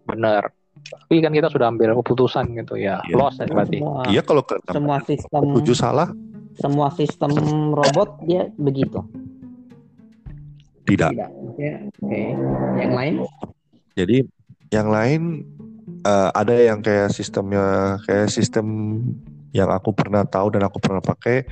[0.05, 0.53] benar.
[0.83, 3.01] Tapi kan kita sudah ambil keputusan gitu ya.
[3.07, 3.17] Iya.
[3.17, 3.79] Loss ya berarti.
[4.09, 6.09] Iya kalau ke semua sistem tujuh salah
[6.53, 7.33] semua sistem
[7.73, 9.01] robot dia begitu.
[10.83, 11.15] tidak.
[11.15, 11.31] Tidak.
[11.31, 11.69] Oke.
[12.03, 12.23] Oke.
[12.77, 13.15] Yang lain?
[13.95, 14.17] Jadi
[14.75, 15.23] yang lain
[16.03, 18.67] eh, ada yang kayak sistemnya kayak sistem
[19.55, 21.47] yang aku pernah tahu dan aku pernah pakai.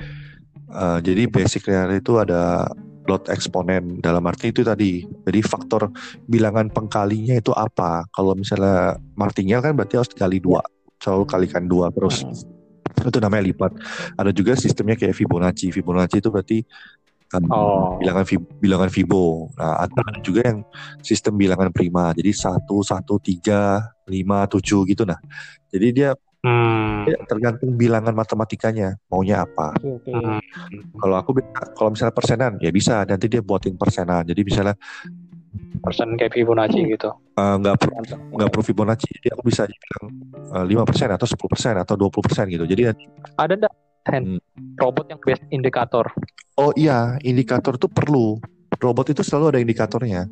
[0.71, 2.67] Eh, jadi basicnya itu ada
[3.09, 5.05] lot eksponen dalam arti itu tadi.
[5.05, 5.89] Jadi faktor
[6.29, 8.05] bilangan pengkalinya itu apa?
[8.13, 10.61] Kalau misalnya martingale kan berarti harus dikali dua,
[11.01, 12.21] selalu kalikan dua terus.
[13.01, 13.71] Itu namanya lipat.
[14.19, 15.73] Ada juga sistemnya kayak Fibonacci.
[15.73, 16.59] Fibonacci itu berarti
[17.33, 17.97] um, Oh.
[17.97, 18.25] bilangan
[18.59, 19.49] bilangan Fibo.
[19.55, 20.59] Nah, ada ada juga yang
[21.01, 22.11] sistem bilangan prima.
[22.13, 25.17] Jadi satu satu tiga lima tujuh gitu nah.
[25.71, 26.11] Jadi dia
[26.41, 27.05] Hmm.
[27.05, 29.77] dia tergantung bilangan matematikanya maunya apa.
[29.77, 30.41] Hmm.
[30.97, 33.05] Kalau aku bisa- kalau misalnya persenan ya bisa.
[33.05, 34.25] Nanti dia buatin persenan.
[34.25, 34.73] Jadi misalnya
[35.81, 37.09] Persen kayak Fibonacci gitu.
[37.09, 37.93] eh, nggak perlu
[38.37, 39.09] nggak perlu Fibonacci.
[39.17, 42.65] Jadi aku bisa bilang eh, lima persen atau 10 persen atau 20 persen gitu.
[42.65, 43.03] Jadi nanti
[43.35, 43.73] Ada nggak
[44.05, 44.39] hand Hmm.
[44.77, 46.05] robot yang best indikator?
[46.55, 48.37] Oh iya, indikator itu perlu.
[48.77, 50.25] Robot itu selalu ada indikatornya.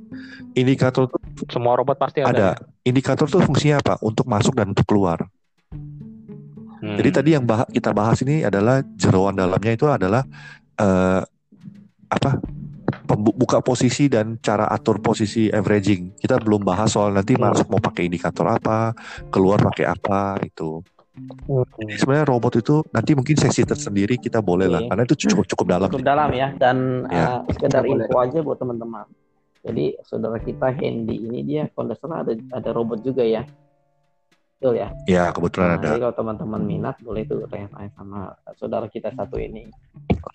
[0.54, 1.18] Indikator itu
[1.50, 2.34] Semua robot pasti ada.
[2.34, 2.50] ada.
[2.82, 3.94] Indikator itu fungsinya apa?
[4.02, 5.22] Untuk masuk dan untuk keluar.
[6.80, 6.96] Hmm.
[6.96, 10.24] Jadi tadi yang bah- kita bahas ini adalah jeroan dalamnya itu adalah
[10.80, 11.22] eh,
[12.08, 12.32] apa?
[13.20, 16.16] Buka posisi dan cara atur posisi averaging.
[16.18, 17.52] Kita belum bahas soal nanti Hmm.
[17.52, 18.94] masuk mau pakai indikator apa,
[19.30, 20.82] keluar pakai apa itu.
[21.20, 21.66] Hmm.
[21.76, 24.90] Jadi sebenarnya robot itu nanti mungkin sesi tersendiri kita boleh lah, Oke.
[24.94, 25.90] karena itu cukup cukup dalam.
[25.92, 27.26] Cukup dalam ya dan Ya.
[27.28, 28.08] uh, sekedar Boleh.
[28.08, 29.06] info aja buat teman-teman.
[29.60, 33.44] Jadi saudara kita Hendy ini dia salah ada ada robot juga ya.
[34.60, 34.92] Betul ya.
[35.08, 35.88] Ya kebetulan Nah, ada.
[35.96, 39.72] jadi kalau teman-teman minat boleh tuh tanya-tanya sama saudara kita satu ini.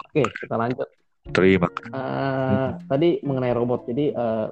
[0.08, 0.88] Oke, kita lanjut.
[1.28, 1.68] Terima.
[1.92, 3.84] Eh, tadi mengenai robot.
[3.84, 4.46] Jadi eh,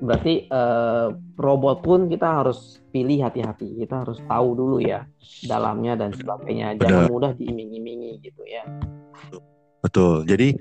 [0.00, 3.84] berarti eh, robot pun kita harus pilih hati-hati.
[3.84, 5.04] Kita harus tahu dulu ya
[5.44, 6.80] dalamnya dan sebagainya.
[6.80, 7.12] Jangan Benar.
[7.12, 8.64] mudah diiming-imingi gitu ya.
[9.84, 10.24] Betul.
[10.24, 10.56] Jadi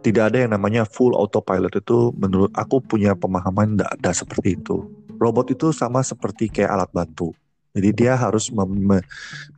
[0.00, 5.03] tidak ada yang namanya full autopilot itu menurut aku punya pemahaman tidak ada seperti itu.
[5.18, 7.32] Robot itu sama seperti kayak alat bantu.
[7.74, 9.02] Jadi dia harus mem-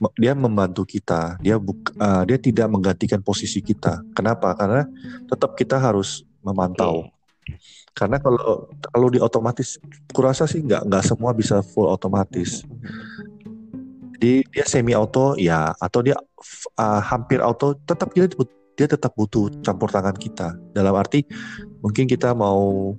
[0.01, 1.37] me- dia membantu kita.
[1.45, 4.01] Dia buk, eh, dia tidak menggantikan posisi kita.
[4.17, 4.57] Kenapa?
[4.57, 4.89] Karena
[5.29, 7.13] tetap kita harus memantau.
[7.93, 9.77] Karena kalau kalau di otomatis,
[10.13, 12.65] kurasa sih nggak nggak semua bisa full otomatis.
[14.17, 16.17] Jadi dia semi auto ya atau dia
[16.81, 20.57] uh, hampir auto tetap dia but- dia tetap butuh campur tangan kita.
[20.73, 21.25] Dalam arti
[21.81, 22.93] mungkin kita mau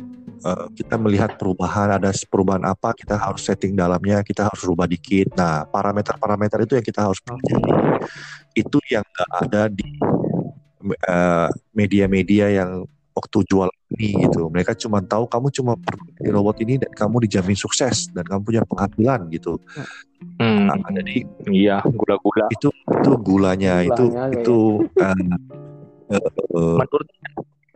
[0.43, 5.33] uh, kita melihat perubahan ada perubahan apa kita harus setting dalamnya kita harus rubah dikit.
[5.37, 7.71] Nah parameter-parameter itu yang kita harus pelajari.
[8.53, 9.89] Itu yang nggak ada di
[11.07, 12.71] uh, media-media uh, yang
[13.17, 14.45] waktu jual ini gitu.
[14.53, 18.41] Mereka cuma tahu kamu cuma perlu di robot ini dan kamu dijamin sukses dan kamu
[18.45, 19.57] punya penghasilan gitu.
[20.37, 20.69] Hmm.
[20.69, 22.45] Nah, jadi iya gula-gula.
[22.53, 24.25] Itu itu gulanya, gulanya itu ya.
[24.37, 24.57] itu
[25.01, 26.17] uh,
[26.53, 27.07] uh, menurut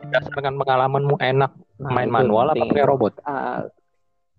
[0.02, 3.12] berdasarkan pengalamanmu enak nah, main manual apa pakai robot?
[3.22, 3.58] Uh, ah,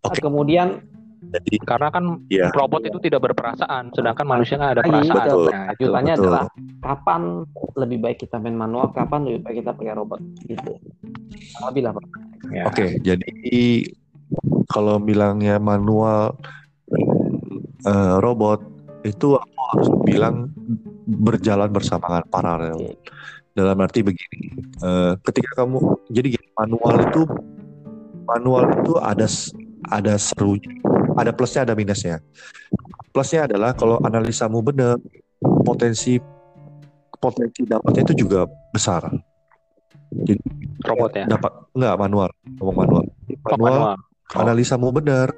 [0.07, 0.21] okay.
[0.21, 0.83] Kemudian
[1.23, 5.23] jadi karena kan ya, robot itu tidak berperasaan, sedangkan manusia kan ada perasaan.
[5.23, 5.43] Betul.
[5.49, 6.43] Nah, itu tanya adalah
[6.83, 7.21] kapan
[7.79, 10.71] lebih baik kita main manual, kapan lebih baik kita pakai robot gitu.
[11.63, 11.93] Lebih lah.
[12.51, 12.67] Ya.
[12.67, 13.33] Oke, okay, jadi
[14.67, 16.35] kalau bilangnya manual
[17.87, 18.59] uh, robot
[19.07, 20.51] itu aku harus bilang
[21.07, 22.79] berjalan bersamaan paralel.
[22.79, 22.95] Okay.
[23.53, 24.49] Dalam arti begini,
[24.81, 25.77] uh, ketika kamu
[26.09, 27.21] jadi manual itu
[28.25, 29.29] manual itu ada
[29.93, 30.73] ada serunya
[31.17, 32.17] ada plusnya ada minusnya.
[33.13, 34.97] Plusnya adalah kalau analisamu benar,
[35.65, 36.17] potensi
[37.21, 39.05] potensi dapatnya itu juga besar.
[40.13, 40.41] Jadi
[40.85, 41.25] robot ya?
[41.29, 43.03] Dapat enggak manual, ngomong manual.
[43.53, 43.95] Manual, oh, manual.
[44.33, 44.41] Oh.
[44.41, 45.29] analisamu benar,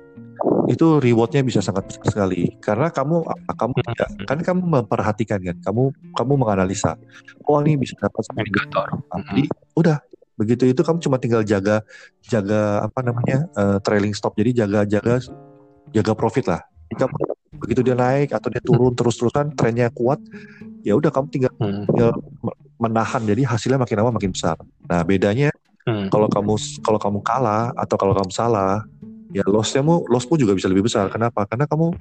[0.69, 2.57] itu rewardnya bisa sangat besar sekali.
[2.61, 5.83] Karena kamu kamu ya, kan kamu memperhatikan kan kamu
[6.15, 6.97] kamu menganalisa.
[7.45, 9.43] Oh ini bisa dapat indikator nah, jadi
[9.77, 9.97] udah
[10.35, 11.79] begitu itu kamu cuma tinggal jaga
[12.27, 14.35] jaga apa namanya uh, trailing stop.
[14.35, 15.23] Jadi jaga jaga
[15.95, 16.61] jaga profit lah.
[16.91, 17.09] Jika
[17.55, 20.19] begitu dia naik atau dia turun terus-terusan trennya kuat,
[20.85, 21.87] ya udah kamu tinggal, hmm.
[21.89, 22.11] tinggal
[22.77, 23.23] menahan.
[23.23, 24.59] Jadi hasilnya makin lama makin besar.
[24.85, 25.49] Nah bedanya
[25.87, 26.11] hmm.
[26.11, 26.53] kalau kamu
[26.83, 28.83] kalau kamu kalah atau kalau kamu salah,
[29.35, 31.11] ya lossnya mu lossmu juga bisa lebih besar.
[31.11, 31.43] Kenapa?
[31.43, 31.91] Karena kamu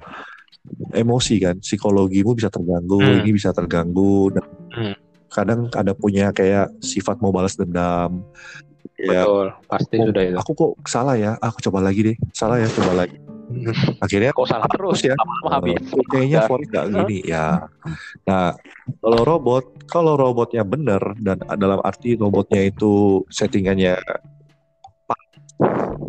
[0.95, 3.27] emosi kan, psikologimu bisa terganggu, hmm.
[3.27, 4.31] ini bisa terganggu.
[4.31, 4.95] Dan hmm.
[5.27, 8.23] Kadang ada punya kayak sifat mau balas dendam.
[8.95, 10.37] Ya, Betul, pasti oh, sudah itu.
[10.39, 11.35] Aku kok salah ya?
[11.43, 12.17] Aku coba lagi deh.
[12.31, 13.19] Salah ya, coba lagi
[14.03, 15.15] akhirnya kok salah terus ya
[15.49, 17.65] habis kayaknya Ford nggak gini ya
[18.25, 18.57] nah
[19.01, 23.97] kalau robot kalau robotnya benar dan dalam arti robotnya itu settingannya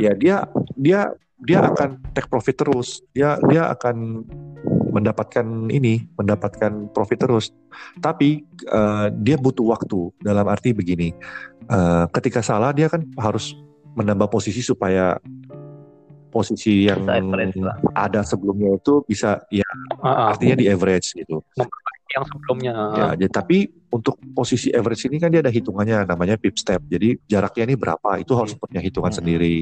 [0.01, 0.37] ya dia
[0.77, 1.01] dia
[1.37, 4.25] dia akan take profit terus dia dia akan
[4.91, 7.53] mendapatkan ini mendapatkan profit terus
[8.01, 11.13] tapi uh, dia butuh waktu dalam arti begini
[11.69, 13.53] uh, ketika salah dia kan harus
[13.97, 15.21] menambah posisi supaya
[16.33, 17.09] posisi yang
[17.97, 19.65] ada sebelumnya itu bisa ya
[20.01, 20.27] uh, uh.
[20.37, 21.41] artinya di average gitu.
[22.07, 22.75] Yang sebelumnya.
[22.95, 26.85] Ya, jadi, tapi untuk posisi average ini kan dia ada hitungannya namanya pip step.
[26.87, 28.63] Jadi jaraknya ini berapa itu harus hmm.
[28.63, 29.19] punya hitungan hmm.
[29.19, 29.57] sendiri.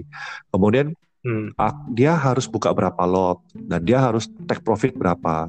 [0.51, 0.92] Kemudian
[1.24, 1.57] hmm.
[1.95, 5.49] dia harus buka berapa lot dan dia harus take profit berapa.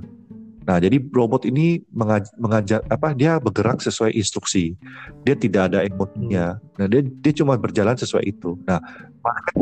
[0.66, 4.74] Nah, jadi robot ini mengaj mengajar apa dia bergerak sesuai instruksi.
[5.22, 6.58] Dia tidak ada emotnya.
[6.82, 8.58] Nah, dia dia cuma berjalan sesuai itu.
[8.66, 8.82] Nah,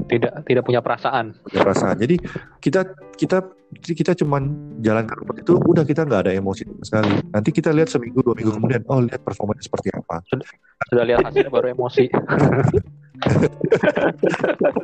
[0.09, 1.33] tidak tidak punya perasaan.
[1.43, 1.95] Punya perasaan.
[1.99, 2.15] Jadi
[2.59, 2.81] kita
[3.15, 3.37] kita
[3.81, 4.37] kita cuma
[4.83, 7.11] jalan ke robot itu udah kita nggak ada emosi sama sekali.
[7.33, 10.21] Nanti kita lihat seminggu dua minggu kemudian, oh lihat performanya seperti apa.
[10.29, 10.47] Sudah,
[10.91, 12.05] sudah lihat hasilnya baru emosi.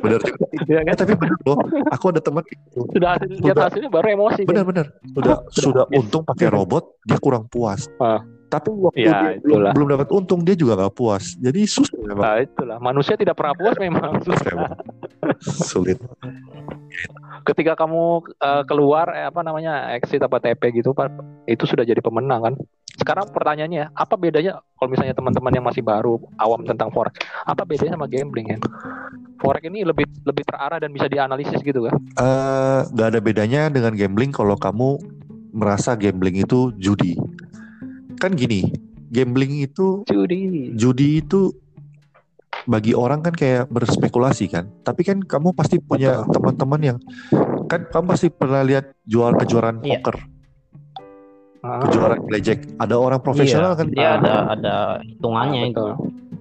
[0.00, 0.44] benar juga.
[0.64, 0.96] Ya, kan?
[0.96, 1.58] tapi benar loh.
[1.92, 4.42] Aku ada teman sudah lihat hasilnya baru emosi.
[4.48, 4.86] Benar-benar.
[5.12, 7.86] Sudah ah, sudah untung pakai robot, dia kurang puas.
[8.00, 8.24] Ah.
[8.50, 11.38] Tapi waktu ya, dia belum, belum dapat untung, dia juga gak puas.
[11.38, 12.24] Jadi susah memang.
[12.26, 12.78] Nah, itulah.
[12.82, 14.18] Manusia tidak pernah puas memang.
[14.26, 14.74] Susah.
[15.38, 16.02] Sulit.
[17.46, 20.90] Ketika kamu uh, keluar, eh, apa namanya, exit apa TP gitu,
[21.46, 22.54] itu sudah jadi pemenang kan.
[22.98, 27.96] Sekarang pertanyaannya, apa bedanya kalau misalnya teman-teman yang masih baru awam tentang forex, apa bedanya
[27.96, 28.58] sama gambling ya?
[29.40, 31.96] Forex ini lebih lebih terarah dan bisa dianalisis gitu kan?
[32.18, 35.00] Uh, gak ada bedanya dengan gambling kalau kamu
[35.54, 37.16] merasa gambling itu judi.
[38.20, 38.68] Kan gini,
[39.08, 40.76] gambling itu judi.
[40.76, 41.56] Judi itu
[42.68, 44.68] bagi orang kan kayak berspekulasi kan.
[44.84, 46.98] Tapi kan kamu pasti punya teman-teman yang
[47.70, 50.02] kan kamu pasti pernah lihat jual kejuaraan iya.
[50.02, 50.16] poker
[51.62, 51.86] ah.
[51.86, 54.74] kejuaraan blackjack ada orang profesional iya, kan dia ada ada
[55.06, 55.86] hitungannya itu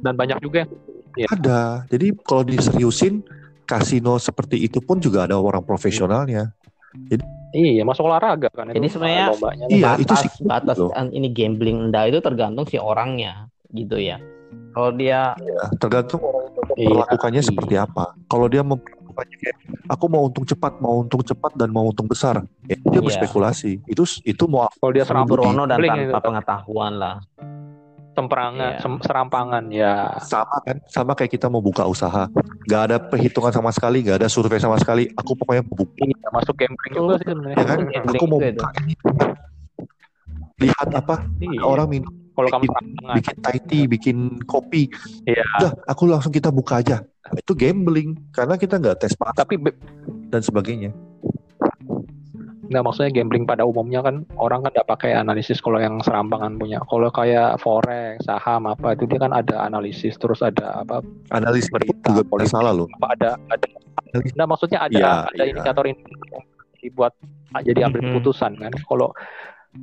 [0.01, 0.65] dan banyak juga
[1.13, 1.27] ya.
[1.29, 3.21] ada jadi kalau diseriusin
[3.69, 6.49] kasino seperti itu pun juga ada orang profesionalnya
[7.05, 8.69] jadi Iya, masuk olahraga kan.
[8.69, 9.27] Jadi sebenarnya
[9.73, 10.93] iya, batas, itu sih, batas gitu.
[11.13, 14.21] ini gambling enggak itu tergantung si orangnya gitu ya.
[14.73, 16.61] Kalau dia ya, tergantung orang itu
[16.93, 17.49] melakukannya iya.
[17.49, 18.13] seperti apa.
[18.29, 19.57] Kalau dia melakukannya kayak
[19.89, 22.45] aku mau untung cepat, mau untung cepat dan mau untung besar.
[22.69, 23.05] Ya, dia yeah.
[23.05, 23.81] berspekulasi.
[23.89, 26.13] Itu itu mau kalau dia serang berono dan tanpa itu.
[26.21, 27.15] pengetahuan lah.
[28.19, 28.81] Semperangan, yeah.
[28.83, 29.93] sem serampangan ya.
[30.19, 32.27] Sama kan, sama kayak kita mau buka usaha.
[32.67, 35.07] Gak ada perhitungan sama sekali, gak ada survei sama sekali.
[35.15, 36.03] Aku pokoknya buka.
[36.03, 37.55] Ini masuk gambling juga sih sebenarnya.
[37.55, 37.79] Ya kan?
[38.11, 38.93] Aku mau buka ini.
[40.59, 41.23] Lihat apa?
[41.39, 41.63] Iya.
[41.63, 42.85] Orang minum Kalau kamu bikin,
[43.19, 44.17] bikin Thai tea, bikin
[44.47, 44.87] kopi.
[45.23, 45.43] Iya.
[45.59, 47.03] Udah, aku langsung kita buka aja.
[47.35, 49.59] Itu gambling karena kita nggak tes pasar Tapi
[50.31, 50.91] dan sebagainya.
[52.69, 56.77] Nggak maksudnya gambling pada umumnya kan orang kan nggak pakai analisis kalau yang serampangan punya.
[56.85, 62.05] Kalau kayak forex, saham apa itu dia kan ada analisis terus ada apa Analis Berita,
[62.07, 62.53] juga politik.
[62.53, 62.85] salah loh.
[62.95, 63.67] apa ada ada
[64.33, 65.49] nah maksudnya ada Iya, ada iya.
[65.49, 66.01] indikator ini
[66.79, 67.13] dibuat
[67.59, 68.07] jadi ambil Mhm.
[68.09, 69.13] keputusan kan kalau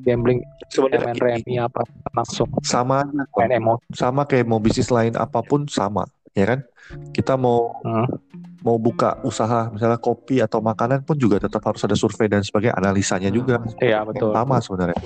[0.03, 3.07] gambling Sebenarnya main remi apa langsung sama
[3.95, 6.61] sama kayak mau bisnis lain apa pun sama ya kan
[7.13, 8.07] kita mau Hmm.
[8.67, 12.75] Mau buka usaha misalnya kopi atau makanan pun juga tetap harus ada survei dan sebagainya
[12.75, 13.63] analisanya juga.
[13.79, 14.35] Iya betul.
[14.35, 14.99] Sama sebenarnya.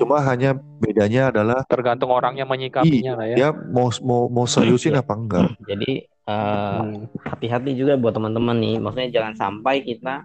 [0.00, 3.36] Cuma hanya bedanya adalah tergantung orangnya menyikapinya lah ya.
[3.36, 5.52] dia mau mau mau seriusin apa enggak.
[5.68, 7.10] Jadi eh, Hmm.
[7.28, 8.76] hati-hati juga buat teman-teman nih.
[8.80, 10.24] Maksudnya jangan sampai kita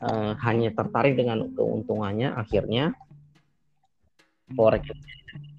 [0.00, 2.96] eh, hanya tertarik dengan keuntungannya, akhirnya
[4.56, 4.84] forex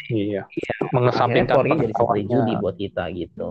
[0.09, 0.45] iya.
[0.93, 3.47] Mengesampingkan forex jadi seperti judi buat kita gitu.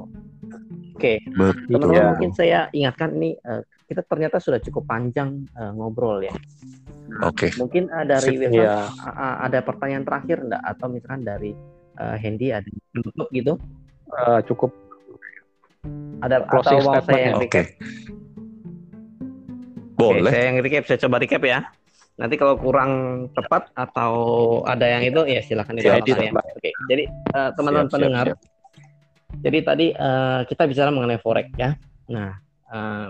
[0.95, 2.11] Oke, betul teman-teman Iya.
[2.15, 6.35] mungkin saya ingatkan ini eh, kita ternyata sudah cukup panjang eh, ngobrol ya.
[7.21, 8.41] oke Mungkin eh, dari Sip.
[8.47, 8.75] Wilson Iya.
[8.89, 11.53] a- a- ada pertanyaan terakhir enggak atau misalkan dari
[11.95, 13.59] eh, Hendy ada penutup gitu?
[14.11, 14.71] Eh, cukup
[16.25, 17.25] Ada Closing atau mau saya ya.
[17.29, 17.67] yang oke recap?
[19.95, 21.59] Oke, boleh saya yang recap, saya coba recap ya.
[22.15, 22.91] Nanti kalau kurang
[23.35, 24.13] tepat atau
[24.65, 26.31] ada yang itu ya silakan Ya, ya.
[26.33, 28.39] Oke, jadi eh, teman-teman Siap, siap, pendengar, siap.
[29.45, 31.77] Jadi tadi eh, kita bicara mengenai forex ya.
[32.09, 32.33] Nah,
[32.73, 33.09] eh,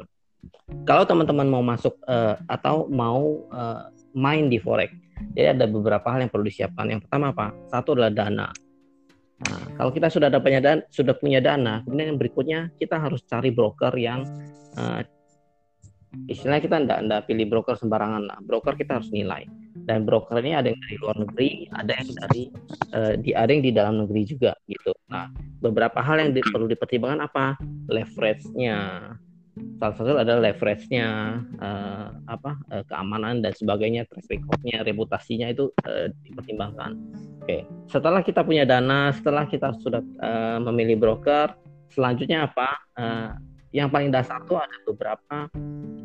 [0.82, 3.82] kalau teman-teman mau masuk eh, atau mau eh,
[4.18, 4.91] main di forex,
[5.39, 6.91] jadi ada beberapa hal yang perlu disiapkan.
[6.91, 7.55] Yang pertama apa?
[7.70, 8.49] Satu adalah dana.
[9.35, 13.22] Nah, kalau kita sudah ada punya dana, sudah punya dana, kemudian yang berikutnya kita harus
[13.26, 14.26] cari broker yang
[14.74, 15.01] eh,
[16.26, 18.39] istilahnya kita enggak pilih broker sembarangan lah.
[18.43, 19.47] Broker kita harus nilai.
[19.85, 22.43] Dan broker ini ada yang dari luar negeri, ada yang dari
[22.97, 24.97] eh, di ada yang di dalam negeri juga gitu.
[25.12, 25.28] Nah,
[25.61, 27.61] beberapa hal yang di- perlu dipertimbangkan apa?
[27.93, 29.12] Leverage-nya.
[29.78, 31.09] Salah satu adalah leverage-nya,
[31.61, 36.97] eh, apa eh, keamanan dan sebagainya, track record-nya, reputasinya itu eh, dipertimbangkan.
[37.45, 41.55] Oke, setelah kita punya dana, setelah kita sudah eh, memilih broker,
[41.93, 42.68] selanjutnya apa?
[42.97, 43.30] Eh,
[43.75, 45.51] yang paling dasar tuh ada beberapa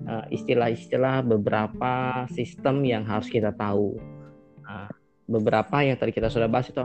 [0.09, 3.93] eh, istilah-istilah, beberapa sistem yang harus kita tahu.
[4.65, 4.89] Nah,
[5.30, 6.82] beberapa yang tadi kita sudah bahas itu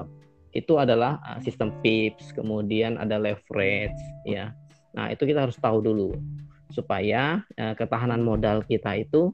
[0.53, 3.97] itu adalah eh, sistem pips, kemudian ada leverage,
[4.29, 4.53] ya.
[4.95, 6.13] Nah itu kita harus tahu dulu
[6.69, 9.33] supaya eh, ketahanan modal kita itu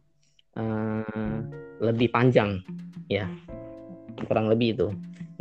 [0.55, 1.36] eh,
[1.82, 2.62] lebih panjang,
[3.11, 3.26] ya,
[4.30, 4.88] kurang lebih itu.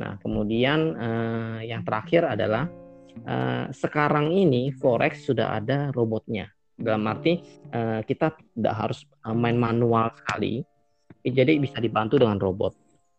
[0.02, 2.66] Nah kemudian eh, yang terakhir adalah
[3.26, 6.48] eh, sekarang ini forex sudah ada robotnya.
[6.80, 7.40] Dalam arti
[7.72, 9.00] eh, kita tidak harus
[9.36, 10.64] main manual sekali,
[11.24, 12.74] jadi bisa dibantu dengan robot.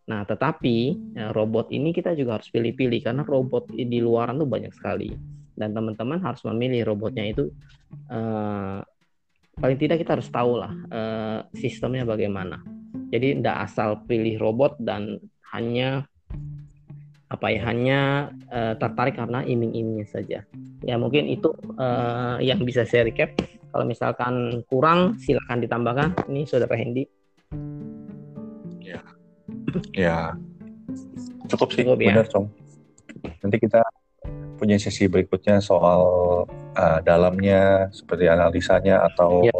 [0.09, 0.77] Nah, tetapi
[1.15, 5.13] eh, robot ini kita juga harus pilih-pilih karena robot di luaran tuh banyak sekali
[5.53, 7.53] dan teman-teman harus memilih robotnya itu
[9.51, 10.73] paling tidak kita harus tahu lah
[11.53, 12.63] sistemnya bagaimana.
[13.11, 15.19] Jadi tidak asal pilih robot dan
[15.53, 16.07] hanya
[17.31, 17.99] apa ya hanya
[18.51, 20.43] eh, tertarik karena iming-imingnya saja.
[20.83, 23.31] Ya mungkin itu eh, yang bisa saya recap.
[23.71, 26.09] Kalau misalkan kurang silakan ditambahkan.
[26.27, 27.07] Ini saudara Hendy.
[29.95, 30.35] ya
[31.47, 32.11] cukup sih Cukup ya.
[32.15, 32.47] benar Cong
[33.43, 33.81] nanti kita
[34.55, 36.01] punya sesi berikutnya soal
[36.77, 39.51] uh, dalamnya seperti analisanya atau Ya.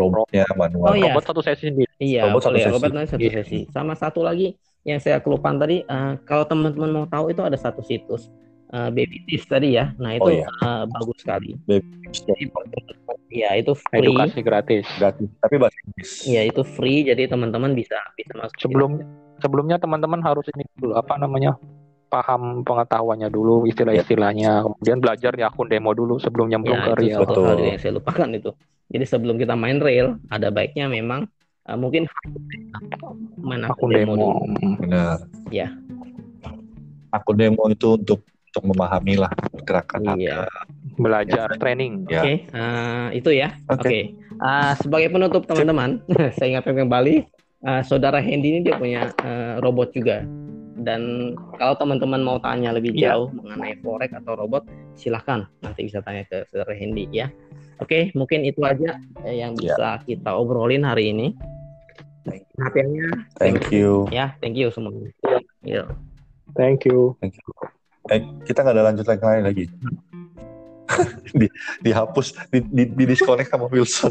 [0.00, 1.12] robotnya manual Oh, iya.
[1.12, 2.70] robot satu sesi sendiri Iya, Robot satu sesi.
[2.70, 3.32] Robot satu Iya.
[3.42, 3.60] sesi.
[3.74, 7.80] Sama satu lagi yang saya kelupaan tadi, eh, kalau teman-teman mau tahu itu ada satu
[7.80, 8.30] situs
[8.68, 9.96] eh, Baby Tips tadi ya.
[9.96, 10.46] Nah itu Oh, iya.
[10.46, 11.56] eh, bagus sekali.
[11.64, 12.44] Baby Jadi,
[13.28, 14.00] Iya itu free.
[14.02, 17.04] edukasi gratis gratis tapi bahasa Inggris Iya itu free.
[17.04, 18.56] Jadi teman-teman bisa bisa masuk.
[18.58, 18.90] sebelum
[19.38, 21.52] sebelumnya teman-teman harus ini dulu apa namanya
[22.08, 27.00] paham pengetahuannya dulu istilah-istilahnya kemudian belajar di akun demo dulu sebelum Ya, nyemplung ke itu
[27.04, 27.56] real Betul.
[27.60, 28.50] yang saya lupakan itu.
[28.88, 31.28] Jadi sebelum kita main rail, ada baiknya memang
[31.68, 32.02] eh, mungkin
[33.38, 34.40] main akun demo dulu.
[34.78, 35.68] benar Ya.
[37.10, 40.48] akun demo itu untuk untuk memahami lah pergerakan Iya.
[40.96, 42.20] belajar training Ya.
[42.20, 43.52] Oke, eh, itu ya.
[43.68, 43.84] Oke.
[43.84, 44.00] Oke.
[44.38, 46.00] Eh, sebagai penutup teman-teman,
[46.34, 47.28] saya ingatkan kembali,
[47.60, 50.24] eh, saudara Hendy ini dia punya eh, robot juga.
[50.78, 53.12] Dan kalau teman-teman mau tanya lebih Iya.
[53.12, 54.62] jauh mengenai forex atau robot,
[54.94, 57.28] silahkan nanti bisa tanya ke saudara Hendy ya.
[57.78, 59.74] Oke, mungkin itu aja yang Iya.
[59.74, 61.34] bisa kita obrolin hari ini.
[62.56, 63.08] Perhatiannya,
[63.38, 64.06] thank you.
[64.12, 65.12] Ya, thank you semuanya.
[65.62, 65.84] Ya.
[66.56, 67.14] thank you.
[67.20, 67.48] Thank you.
[68.08, 69.64] Eh, kita nggak ada lanjut lagi lain lagi.
[71.36, 71.44] Di,
[71.84, 74.08] dihapus di, di, di disconnect sama Wilson.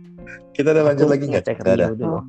[0.54, 1.48] Kita ada lanjut Aku lagi nggak?
[1.48, 1.86] nggak ada.
[1.96, 2.20] dulu.